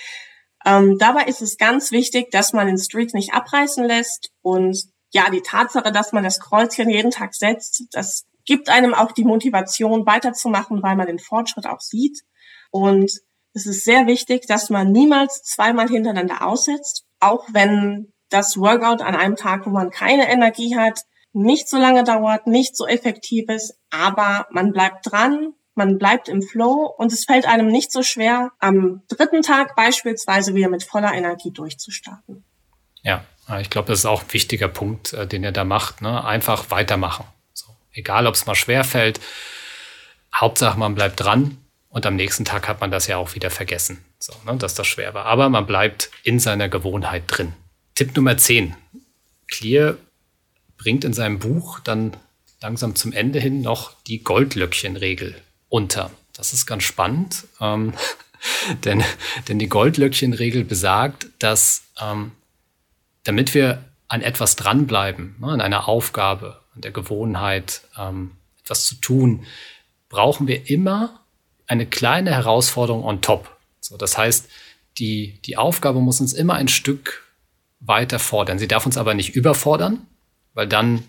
ähm, 0.67 0.99
dabei 0.99 1.25
ist 1.25 1.43
es 1.43 1.59
ganz 1.59 1.93
wichtig, 1.93 2.31
dass 2.33 2.53
man 2.53 2.67
den 2.67 2.79
Streak 2.79 3.14
nicht 3.14 3.33
abreißen 3.33 3.85
lässt 3.85 4.33
und 4.43 4.83
ja, 5.11 5.31
die 5.31 5.43
Tatsache, 5.43 5.93
dass 5.93 6.12
man 6.12 6.25
das 6.25 6.41
Kreuzchen 6.41 6.91
jeden 6.91 7.11
Tag 7.11 7.35
setzt, 7.35 7.85
das 7.93 8.27
gibt 8.45 8.69
einem 8.69 8.95
auch 8.95 9.12
die 9.12 9.25
Motivation 9.25 10.07
weiterzumachen, 10.07 10.83
weil 10.83 10.97
man 10.97 11.07
den 11.07 11.19
Fortschritt 11.19 11.67
auch 11.67 11.81
sieht. 11.81 12.23
Und 12.71 13.11
es 13.59 13.66
ist 13.66 13.85
sehr 13.85 14.07
wichtig, 14.07 14.47
dass 14.47 14.71
man 14.71 14.92
niemals 14.92 15.42
zweimal 15.42 15.88
hintereinander 15.88 16.47
aussetzt, 16.47 17.05
auch 17.18 17.44
wenn 17.53 18.12
das 18.31 18.57
Workout 18.57 19.03
an 19.03 19.16
einem 19.16 19.35
Tag, 19.35 19.66
wo 19.66 19.71
man 19.71 19.90
keine 19.90 20.31
Energie 20.31 20.77
hat, 20.77 21.01
nicht 21.33 21.68
so 21.68 21.77
lange 21.77 22.05
dauert, 22.05 22.47
nicht 22.47 22.77
so 22.77 22.87
effektiv 22.87 23.49
ist, 23.49 23.75
aber 23.90 24.47
man 24.51 24.73
bleibt 24.73 25.11
dran, 25.11 25.55
man 25.75 25.99
bleibt 25.99 26.29
im 26.29 26.42
Flow 26.42 26.92
und 26.97 27.12
es 27.12 27.25
fällt 27.25 27.47
einem 27.47 27.66
nicht 27.68 27.90
so 27.90 28.03
schwer, 28.03 28.53
am 28.61 29.03
dritten 29.09 29.42
Tag 29.42 29.75
beispielsweise 29.75 30.55
wieder 30.55 30.68
mit 30.68 30.85
voller 30.85 31.12
Energie 31.12 31.53
durchzustarten. 31.53 32.44
Ja, 33.03 33.25
ich 33.61 33.71
glaube, 33.71 33.88
das 33.88 34.01
ist 34.01 34.07
auch 34.07 34.23
ein 34.23 34.33
wichtiger 34.33 34.68
Punkt, 34.68 35.12
äh, 35.14 35.27
den 35.27 35.42
er 35.42 35.53
da 35.53 35.64
macht. 35.64 36.03
Ne? 36.03 36.25
Einfach 36.25 36.71
weitermachen. 36.71 37.25
So. 37.55 37.66
Egal, 37.92 38.27
ob 38.27 38.35
es 38.35 38.47
mal 38.47 38.55
schwer 38.55 38.85
fällt. 38.85 39.21
Hauptsache, 40.35 40.79
man 40.79 40.94
bleibt 40.94 41.21
dran 41.21 41.59
und 41.90 42.07
am 42.07 42.16
nächsten 42.16 42.44
Tag 42.44 42.68
hat 42.68 42.81
man 42.81 42.90
das 42.90 43.07
ja 43.07 43.16
auch 43.16 43.35
wieder 43.35 43.51
vergessen, 43.51 44.05
so, 44.18 44.35
ne, 44.44 44.57
dass 44.57 44.74
das 44.74 44.87
schwer 44.87 45.14
war. 45.14 45.24
Aber 45.24 45.48
man 45.48 45.66
bleibt 45.66 46.11
in 46.22 46.38
seiner 46.38 46.68
Gewohnheit 46.68 47.24
drin. 47.27 47.55
Tipp 47.94 48.14
Nummer 48.16 48.37
10. 48.37 48.74
Clear 49.48 49.96
bringt 50.77 51.05
in 51.05 51.12
seinem 51.12 51.38
Buch 51.38 51.81
dann 51.81 52.16
langsam 52.61 52.94
zum 52.94 53.12
Ende 53.12 53.40
hin 53.40 53.62
noch 53.62 53.94
die 54.07 54.22
Goldlöckchenregel 54.22 55.35
unter. 55.68 56.11
Das 56.35 56.53
ist 56.53 56.66
ganz 56.66 56.85
spannend, 56.85 57.46
ähm, 57.61 57.94
denn, 58.85 59.03
denn 59.48 59.59
die 59.59 59.68
Goldlöckchenregel 59.68 60.64
besagt, 60.64 61.29
dass 61.38 61.85
ähm, 62.01 62.33
damit 63.24 63.55
wir 63.55 63.85
an 64.09 64.22
etwas 64.22 64.57
dranbleiben, 64.57 65.37
ne, 65.38 65.48
an 65.48 65.61
einer 65.61 65.88
Aufgabe, 65.88 66.61
an 66.74 66.83
der 66.83 66.92
Gewohnheit, 66.92 67.83
ähm, 67.98 68.33
etwas 68.62 68.87
zu 68.87 68.96
tun, 68.96 69.46
brauchen 70.09 70.46
wir 70.46 70.70
immer 70.70 71.20
eine 71.68 71.87
kleine 71.87 72.33
Herausforderung 72.33 73.04
on 73.04 73.20
top. 73.20 73.57
So, 73.81 73.96
das 73.96 74.18
heißt, 74.18 74.48
die, 74.98 75.40
die 75.44 75.57
Aufgabe 75.57 76.00
muss 76.00 76.20
uns 76.20 76.33
immer 76.33 76.54
ein 76.54 76.68
Stück 76.68 77.24
weiter 77.81 78.18
fordern. 78.18 78.59
Sie 78.59 78.68
darf 78.68 78.87
uns 78.87 78.96
aber 78.96 79.14
nicht 79.14 79.37
überfordern, 79.37 80.07
weil 80.54 80.66
dann 80.66 81.04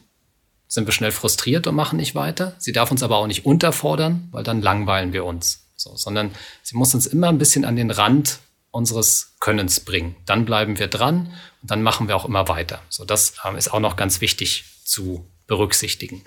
sind 0.67 0.85
wir 0.85 0.93
schnell 0.93 1.11
frustriert 1.11 1.65
und 1.65 1.75
machen 1.75 1.97
nicht 1.97 2.13
weiter. 2.13 2.55
Sie 2.59 2.71
darf 2.71 2.91
uns 2.91 3.01
aber 3.01 3.17
auch 3.17 3.25
nicht 3.25 3.45
unterfordern, 3.45 4.27
weil 4.31 4.43
dann 4.43 4.61
langweilen 4.61 5.13
wir 5.13 5.25
uns. 5.25 5.65
So, 5.75 5.95
sondern 5.95 6.31
sie 6.61 6.77
muss 6.77 6.93
uns 6.93 7.07
immer 7.07 7.29
ein 7.29 7.39
bisschen 7.39 7.65
an 7.65 7.75
den 7.75 7.89
Rand 7.89 8.39
unseres 8.69 9.33
Könnens 9.39 9.79
bringen. 9.79 10.15
Dann 10.25 10.45
bleiben 10.45 10.77
wir 10.77 10.87
dran 10.87 11.33
und 11.61 11.71
dann 11.71 11.81
machen 11.81 12.07
wir 12.07 12.15
auch 12.15 12.25
immer 12.25 12.47
weiter. 12.47 12.81
So, 12.89 13.03
das 13.03 13.33
ähm, 13.43 13.55
ist 13.55 13.73
auch 13.73 13.79
noch 13.79 13.95
ganz 13.95 14.21
wichtig 14.21 14.65
zu 14.83 15.25
berücksichtigen. 15.47 16.23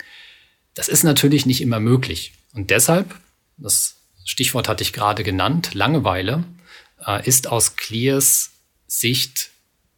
Das 0.73 0.89
ist 0.89 1.03
natürlich 1.03 1.45
nicht 1.45 1.61
immer 1.61 1.79
möglich. 1.79 2.33
Und 2.53 2.69
deshalb, 2.69 3.15
das 3.57 3.95
Stichwort 4.25 4.69
hatte 4.69 4.83
ich 4.83 4.93
gerade 4.93 5.23
genannt, 5.23 5.73
Langeweile, 5.73 6.43
äh, 7.05 7.27
ist 7.27 7.47
aus 7.47 7.75
Clears 7.75 8.51
Sicht 8.87 9.49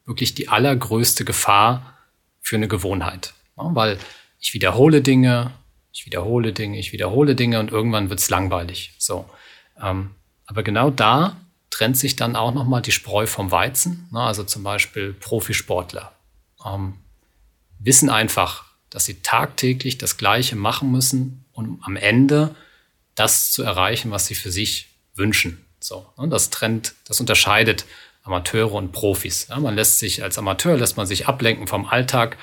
wirklich 0.06 0.36
die 0.36 0.48
allergrößte 0.48 1.26
Gefahr 1.26 1.98
für 2.42 2.56
eine 2.56 2.68
Gewohnheit. 2.68 3.34
Ja, 3.58 3.70
weil 3.74 4.00
ich 4.40 4.54
wiederhole 4.54 5.02
Dinge, 5.02 5.52
ich 5.92 6.06
wiederhole 6.06 6.54
Dinge, 6.54 6.78
ich 6.80 6.92
wiederhole 6.92 7.36
Dinge 7.36 7.60
und 7.60 7.72
irgendwann 7.72 8.10
wird's 8.10 8.30
langweilig. 8.30 8.94
So. 8.98 9.30
Ähm, 9.82 10.12
aber 10.46 10.64
genau 10.64 10.90
da 10.90 11.38
trennt 11.70 11.98
sich 11.98 12.16
dann 12.16 12.36
auch 12.36 12.54
nochmal 12.54 12.82
die 12.82 12.92
Spreu 12.92 13.28
vom 13.28 13.52
Weizen. 13.52 14.08
Ne? 14.12 14.20
Also 14.20 14.44
zum 14.44 14.64
Beispiel 14.64 15.14
Profisportler 15.14 16.14
ähm, 16.66 16.94
wissen 17.80 18.10
einfach, 18.10 18.66
dass 18.90 19.06
sie 19.06 19.22
tagtäglich 19.22 19.98
das 19.98 20.18
Gleiche 20.18 20.56
machen 20.56 20.92
müssen, 20.92 21.46
um 21.52 21.82
am 21.84 21.96
Ende 21.96 22.56
das 23.16 23.52
zu 23.52 23.64
erreichen, 23.64 24.12
was 24.12 24.28
sie 24.28 24.36
für 24.36 24.52
sich 24.52 24.90
wünschen. 25.16 25.66
So, 25.80 26.06
ne? 26.18 26.28
Das 26.28 26.50
trennt, 26.50 26.96
das 27.08 27.20
unterscheidet 27.20 27.86
Amateure 28.24 28.74
und 28.74 28.92
Profis. 28.92 29.48
Ja? 29.50 29.60
Man 29.60 29.76
lässt 29.76 30.00
sich 30.00 30.24
als 30.24 30.38
Amateur 30.38 30.78
lässt 30.78 30.98
man 30.98 31.06
sich 31.06 31.28
ablenken 31.28 31.68
vom 31.68 31.86
Alltag. 31.86 32.38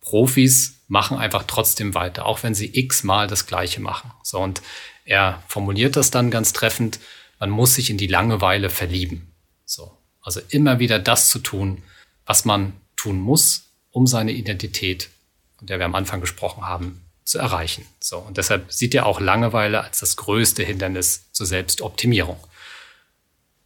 Profis 0.00 0.80
machen 0.88 1.16
einfach 1.16 1.44
trotzdem 1.46 1.94
weiter, 1.94 2.26
auch 2.26 2.42
wenn 2.42 2.54
sie 2.54 2.70
x-mal 2.78 3.26
das 3.26 3.46
Gleiche 3.46 3.80
machen. 3.80 4.10
So 4.22 4.38
und 4.40 4.62
er 5.04 5.42
formuliert 5.48 5.96
das 5.96 6.10
dann 6.10 6.30
ganz 6.30 6.52
treffend 6.52 6.98
man 7.42 7.50
muss 7.50 7.74
sich 7.74 7.90
in 7.90 7.98
die 7.98 8.06
Langeweile 8.06 8.70
verlieben. 8.70 9.34
So. 9.64 9.98
Also 10.20 10.40
immer 10.50 10.78
wieder 10.78 11.00
das 11.00 11.28
zu 11.28 11.40
tun, 11.40 11.82
was 12.24 12.44
man 12.44 12.72
tun 12.94 13.18
muss, 13.18 13.72
um 13.90 14.06
seine 14.06 14.30
Identität, 14.30 15.10
von 15.58 15.66
der 15.66 15.80
wir 15.80 15.86
am 15.86 15.96
Anfang 15.96 16.20
gesprochen 16.20 16.64
haben, 16.64 17.04
zu 17.24 17.38
erreichen. 17.38 17.86
So. 18.00 18.18
Und 18.18 18.36
deshalb 18.36 18.72
sieht 18.72 18.94
er 18.94 19.06
auch 19.06 19.20
Langeweile 19.20 19.82
als 19.82 20.00
das 20.00 20.16
größte 20.16 20.62
Hindernis 20.62 21.30
zur 21.32 21.46
Selbstoptimierung. 21.46 22.38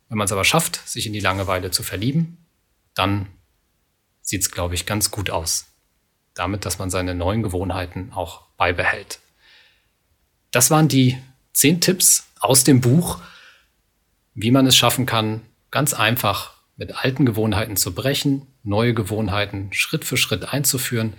Wenn 0.09 0.19
man 0.19 0.27
es 0.27 0.33
aber 0.33 0.45
schafft, 0.45 0.77
sich 0.89 1.07
in 1.07 1.13
die 1.13 1.21
Langeweile 1.21 1.71
zu 1.71 1.83
verlieben, 1.83 2.39
dann 2.95 3.27
sieht 4.21 4.43
es, 4.43 4.51
glaube 4.51 4.75
ich, 4.75 4.87
ganz 4.87 5.11
gut 5.11 5.31
aus. 5.31 5.67
Damit, 6.35 6.65
dass 6.65 6.79
man 6.79 6.91
seine 6.91 7.15
neuen 7.15 7.43
Gewohnheiten 7.43 8.13
auch 8.13 8.43
beibehält. 8.57 9.21
Das 10.51 10.71
waren 10.71 10.89
die 10.89 11.19
zehn 11.53 11.81
Tipps 11.81 12.27
aus 12.39 12.65
dem 12.65 12.81
Buch 12.81 13.21
wie 14.37 14.51
man 14.51 14.67
es 14.67 14.77
schaffen 14.77 15.07
kann, 15.07 15.41
ganz 15.71 15.95
einfach 15.95 16.53
mit 16.77 16.95
alten 16.95 17.25
Gewohnheiten 17.25 17.77
zu 17.77 17.95
brechen, 17.95 18.47
neue 18.63 18.93
Gewohnheiten 18.93 19.73
Schritt 19.73 20.05
für 20.05 20.19
Schritt 20.19 20.53
einzuführen, 20.53 21.15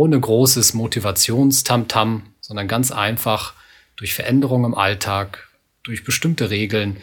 ohne 0.00 0.18
großes 0.18 0.72
Motivationstamtam, 0.72 2.22
sondern 2.40 2.68
ganz 2.68 2.90
einfach 2.90 3.52
durch 3.96 4.14
Veränderungen 4.14 4.72
im 4.72 4.74
Alltag, 4.74 5.50
durch 5.82 6.04
bestimmte 6.04 6.48
Regeln, 6.48 7.02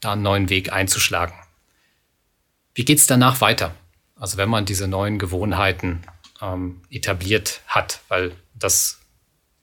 da 0.00 0.12
einen 0.14 0.22
neuen 0.22 0.48
Weg 0.48 0.72
einzuschlagen. 0.72 1.34
Wie 2.72 2.86
geht's 2.86 3.06
danach 3.06 3.42
weiter? 3.42 3.74
Also 4.16 4.38
wenn 4.38 4.48
man 4.48 4.64
diese 4.64 4.88
neuen 4.88 5.18
Gewohnheiten 5.18 6.00
ähm, 6.40 6.80
etabliert 6.88 7.60
hat, 7.66 8.00
weil 8.08 8.32
das 8.54 8.98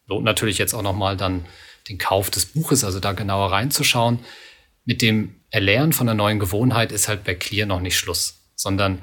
lohnt 0.05 0.23
natürlich 0.23 0.59
jetzt 0.59 0.75
auch 0.75 0.83
nochmal 0.83 1.17
dann 1.17 1.47
den 1.89 1.97
Kauf 1.97 2.29
des 2.29 2.45
Buches, 2.45 2.83
also 2.83 2.99
da 2.99 3.13
genauer 3.13 3.51
reinzuschauen. 3.51 4.19
Mit 4.83 5.01
dem 5.01 5.37
Erlernen 5.49 5.91
von 5.91 6.07
einer 6.07 6.15
neuen 6.15 6.37
Gewohnheit 6.37 6.91
ist 6.91 7.07
halt 7.07 7.23
bei 7.23 7.33
Clear 7.33 7.65
noch 7.65 7.79
nicht 7.79 7.97
Schluss, 7.97 8.41
sondern 8.53 9.01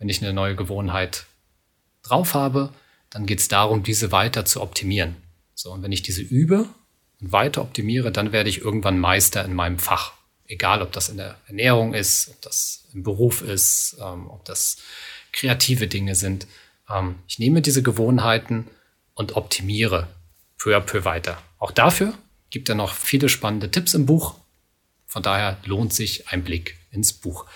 wenn 0.00 0.08
ich 0.08 0.20
eine 0.22 0.32
neue 0.32 0.56
Gewohnheit 0.56 1.26
drauf 2.02 2.34
habe, 2.34 2.72
dann 3.12 3.26
geht 3.26 3.40
es 3.40 3.48
darum, 3.48 3.82
diese 3.82 4.10
weiter 4.10 4.44
zu 4.44 4.60
optimieren. 4.60 5.16
So, 5.54 5.70
und 5.70 5.82
wenn 5.82 5.92
ich 5.92 6.02
diese 6.02 6.22
übe 6.22 6.68
und 7.20 7.32
weiter 7.32 7.62
optimiere, 7.62 8.10
dann 8.10 8.32
werde 8.32 8.48
ich 8.50 8.62
irgendwann 8.62 8.98
Meister 8.98 9.44
in 9.44 9.54
meinem 9.54 9.78
Fach. 9.78 10.14
Egal, 10.46 10.82
ob 10.82 10.92
das 10.92 11.08
in 11.08 11.18
der 11.18 11.36
Ernährung 11.46 11.94
ist, 11.94 12.28
ob 12.30 12.42
das 12.42 12.84
im 12.92 13.02
Beruf 13.02 13.42
ist, 13.42 13.96
ähm, 14.00 14.28
ob 14.28 14.44
das 14.44 14.78
kreative 15.32 15.86
Dinge 15.86 16.14
sind. 16.14 16.46
Ähm, 16.90 17.16
ich 17.28 17.38
nehme 17.38 17.62
diese 17.62 17.82
Gewohnheiten 17.82 18.66
und 19.14 19.36
optimiere 19.36 20.08
peu 20.58 20.76
à 20.76 20.80
peu 20.80 21.04
weiter. 21.04 21.40
Auch 21.58 21.70
dafür 21.70 22.14
gibt 22.50 22.68
er 22.68 22.74
noch 22.74 22.94
viele 22.94 23.28
spannende 23.28 23.70
Tipps 23.70 23.94
im 23.94 24.06
Buch. 24.06 24.34
Von 25.06 25.22
daher 25.22 25.58
lohnt 25.64 25.92
sich 25.92 26.28
ein 26.28 26.44
Blick 26.44 26.78
ins 26.90 27.12
Buch. 27.12 27.46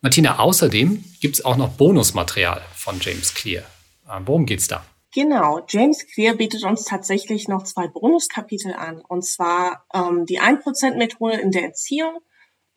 Martina, 0.00 0.38
außerdem 0.38 1.04
gibt 1.20 1.36
es 1.36 1.44
auch 1.44 1.56
noch 1.56 1.70
Bonusmaterial 1.70 2.62
von 2.74 2.98
James 3.00 3.34
Clear. 3.34 3.64
Äh, 4.10 4.20
worum 4.24 4.46
geht's 4.46 4.68
da? 4.68 4.84
Genau, 5.12 5.60
James 5.68 6.06
Clear 6.06 6.34
bietet 6.34 6.62
uns 6.64 6.84
tatsächlich 6.84 7.48
noch 7.48 7.64
zwei 7.64 7.88
Bonuskapitel 7.88 8.74
an. 8.74 9.00
Und 9.00 9.24
zwar 9.24 9.84
ähm, 9.92 10.24
die 10.24 10.40
1%-Methode 10.40 11.40
in 11.40 11.50
der 11.50 11.64
Erziehung 11.64 12.20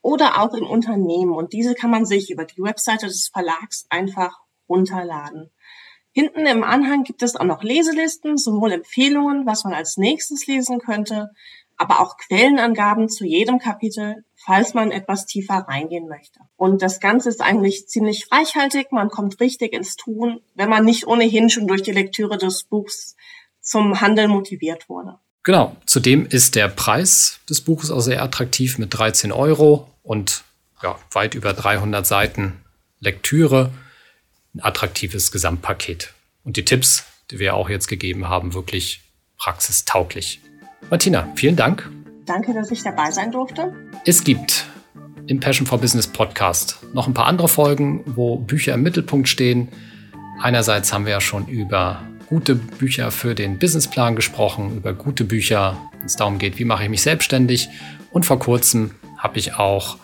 oder 0.02 0.41
auch 0.41 0.54
im 0.54 0.65
Unternehmen. 0.65 1.34
Und 1.34 1.54
diese 1.54 1.76
kann 1.76 1.91
man 1.91 2.06
sich 2.06 2.32
über 2.32 2.46
die 2.46 2.62
Webseite 2.62 3.06
des 3.06 3.30
Verlags 3.32 3.86
einfach 3.89 4.39
runterladen. 4.67 5.52
Hinten 6.12 6.46
im 6.46 6.63
Anhang 6.63 7.04
gibt 7.04 7.24
es 7.24 7.36
auch 7.36 7.46
noch 7.46 7.63
Leselisten, 7.63 8.38
sowohl 8.38 8.72
Empfehlungen, 8.72 9.46
was 9.46 9.63
man 9.63 9.74
als 9.74 9.98
nächstes 9.98 10.46
lesen 10.46 10.80
könnte, 10.80 11.32
aber 11.77 11.99
auch 11.99 12.17
Quellenangaben 12.17 13.09
zu 13.09 13.25
jedem 13.25 13.59
Kapitel, 13.59 14.23
falls 14.36 14.73
man 14.73 14.91
etwas 14.91 15.25
tiefer 15.25 15.65
reingehen 15.67 16.07
möchte. 16.07 16.39
Und 16.55 16.81
das 16.81 16.99
Ganze 16.99 17.29
ist 17.29 17.41
eigentlich 17.41 17.88
ziemlich 17.88 18.31
reichhaltig. 18.31 18.91
Man 18.91 19.09
kommt 19.09 19.39
richtig 19.39 19.73
ins 19.73 19.95
Tun, 19.95 20.41
wenn 20.55 20.69
man 20.69 20.86
nicht 20.86 21.07
ohnehin 21.07 21.49
schon 21.49 21.67
durch 21.67 21.81
die 21.81 21.91
Lektüre 21.91 22.38
des 22.38 22.63
Buchs 22.63 23.15
zum 23.62 24.01
Handel 24.01 24.27
motiviert 24.27 24.89
wurde. 24.89 25.17
Genau. 25.43 25.75
Zudem 25.86 26.25
ist 26.25 26.55
der 26.55 26.69
Preis 26.69 27.39
des 27.49 27.62
Buches 27.62 27.91
auch 27.91 27.99
sehr 27.99 28.21
attraktiv 28.21 28.77
mit 28.77 28.93
13 28.97 29.31
Euro 29.31 29.89
und 30.03 30.43
ja, 30.81 30.97
weit 31.12 31.36
über 31.36 31.53
300 31.53 32.05
Seiten 32.05 32.62
Lektüre. 32.99 33.71
Ein 34.53 34.62
attraktives 34.62 35.31
Gesamtpaket. 35.31 36.13
Und 36.43 36.57
die 36.57 36.65
Tipps, 36.65 37.05
die 37.31 37.39
wir 37.39 37.55
auch 37.55 37.69
jetzt 37.69 37.88
gegeben 37.88 38.29
haben, 38.29 38.53
wirklich 38.53 39.01
praxistauglich. 39.38 40.39
Martina, 40.93 41.27
vielen 41.34 41.56
Dank. 41.56 41.89
Danke, 42.27 42.53
dass 42.53 42.69
ich 42.69 42.84
dabei 42.84 43.10
sein 43.10 43.32
durfte. 43.32 43.73
Es 44.06 44.23
gibt 44.23 44.67
im 45.25 45.39
Passion 45.39 45.65
for 45.65 45.79
Business 45.79 46.06
Podcast 46.06 46.77
noch 46.93 47.08
ein 47.08 47.15
paar 47.15 47.25
andere 47.25 47.47
Folgen, 47.47 48.03
wo 48.06 48.36
Bücher 48.36 48.75
im 48.75 48.84
Mittelpunkt 48.84 49.27
stehen. 49.27 49.69
Einerseits 50.39 50.93
haben 50.93 51.06
wir 51.06 51.13
ja 51.13 51.19
schon 51.19 51.47
über 51.47 52.03
gute 52.29 52.53
Bücher 52.53 53.10
für 53.10 53.34
den 53.34 53.58
Businessplan 53.58 54.15
gesprochen, 54.15 54.77
über 54.77 54.93
gute 54.93 55.23
Bücher, 55.23 55.79
wenn 55.97 56.06
es 56.06 56.15
darum 56.15 56.38
geht, 56.38 56.60
wie 56.60 56.63
mache 56.63 56.84
ich 56.84 56.91
mich 56.91 57.01
selbstständig. 57.01 57.69
Und 58.12 58.27
vor 58.27 58.38
kurzem 58.38 58.91
habe 59.17 59.39
ich 59.39 59.56
auch 59.56 59.97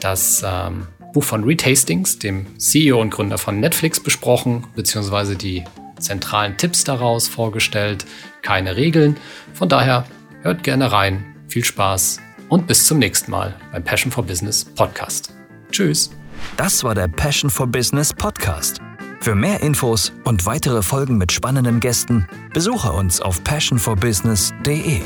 das 0.00 0.44
ähm, 0.44 0.88
Buch 1.12 1.22
von 1.22 1.44
Reed 1.44 1.64
Hastings, 1.64 2.18
dem 2.18 2.58
CEO 2.58 3.00
und 3.00 3.10
Gründer 3.10 3.38
von 3.38 3.60
Netflix, 3.60 4.00
besprochen, 4.00 4.66
beziehungsweise 4.74 5.36
die 5.36 5.62
zentralen 6.00 6.56
Tipps 6.56 6.82
daraus 6.82 7.28
vorgestellt. 7.28 8.06
Keine 8.42 8.74
Regeln. 8.74 9.16
Von 9.54 9.68
daher 9.68 10.04
hört 10.42 10.62
gerne 10.62 10.92
rein. 10.92 11.34
Viel 11.48 11.64
Spaß 11.64 12.20
und 12.48 12.66
bis 12.66 12.86
zum 12.86 12.98
nächsten 12.98 13.30
Mal 13.30 13.54
beim 13.72 13.82
Passion 13.82 14.12
for 14.12 14.24
Business 14.24 14.64
Podcast. 14.64 15.34
Tschüss. 15.70 16.10
Das 16.56 16.84
war 16.84 16.94
der 16.94 17.08
Passion 17.08 17.50
for 17.50 17.66
Business 17.66 18.12
Podcast. 18.12 18.80
Für 19.20 19.34
mehr 19.34 19.60
Infos 19.60 20.12
und 20.24 20.46
weitere 20.46 20.82
Folgen 20.82 21.16
mit 21.16 21.30
spannenden 21.30 21.78
Gästen 21.78 22.26
besuche 22.52 22.92
uns 22.92 23.20
auf 23.20 23.42
passionforbusiness.de. 23.44 25.00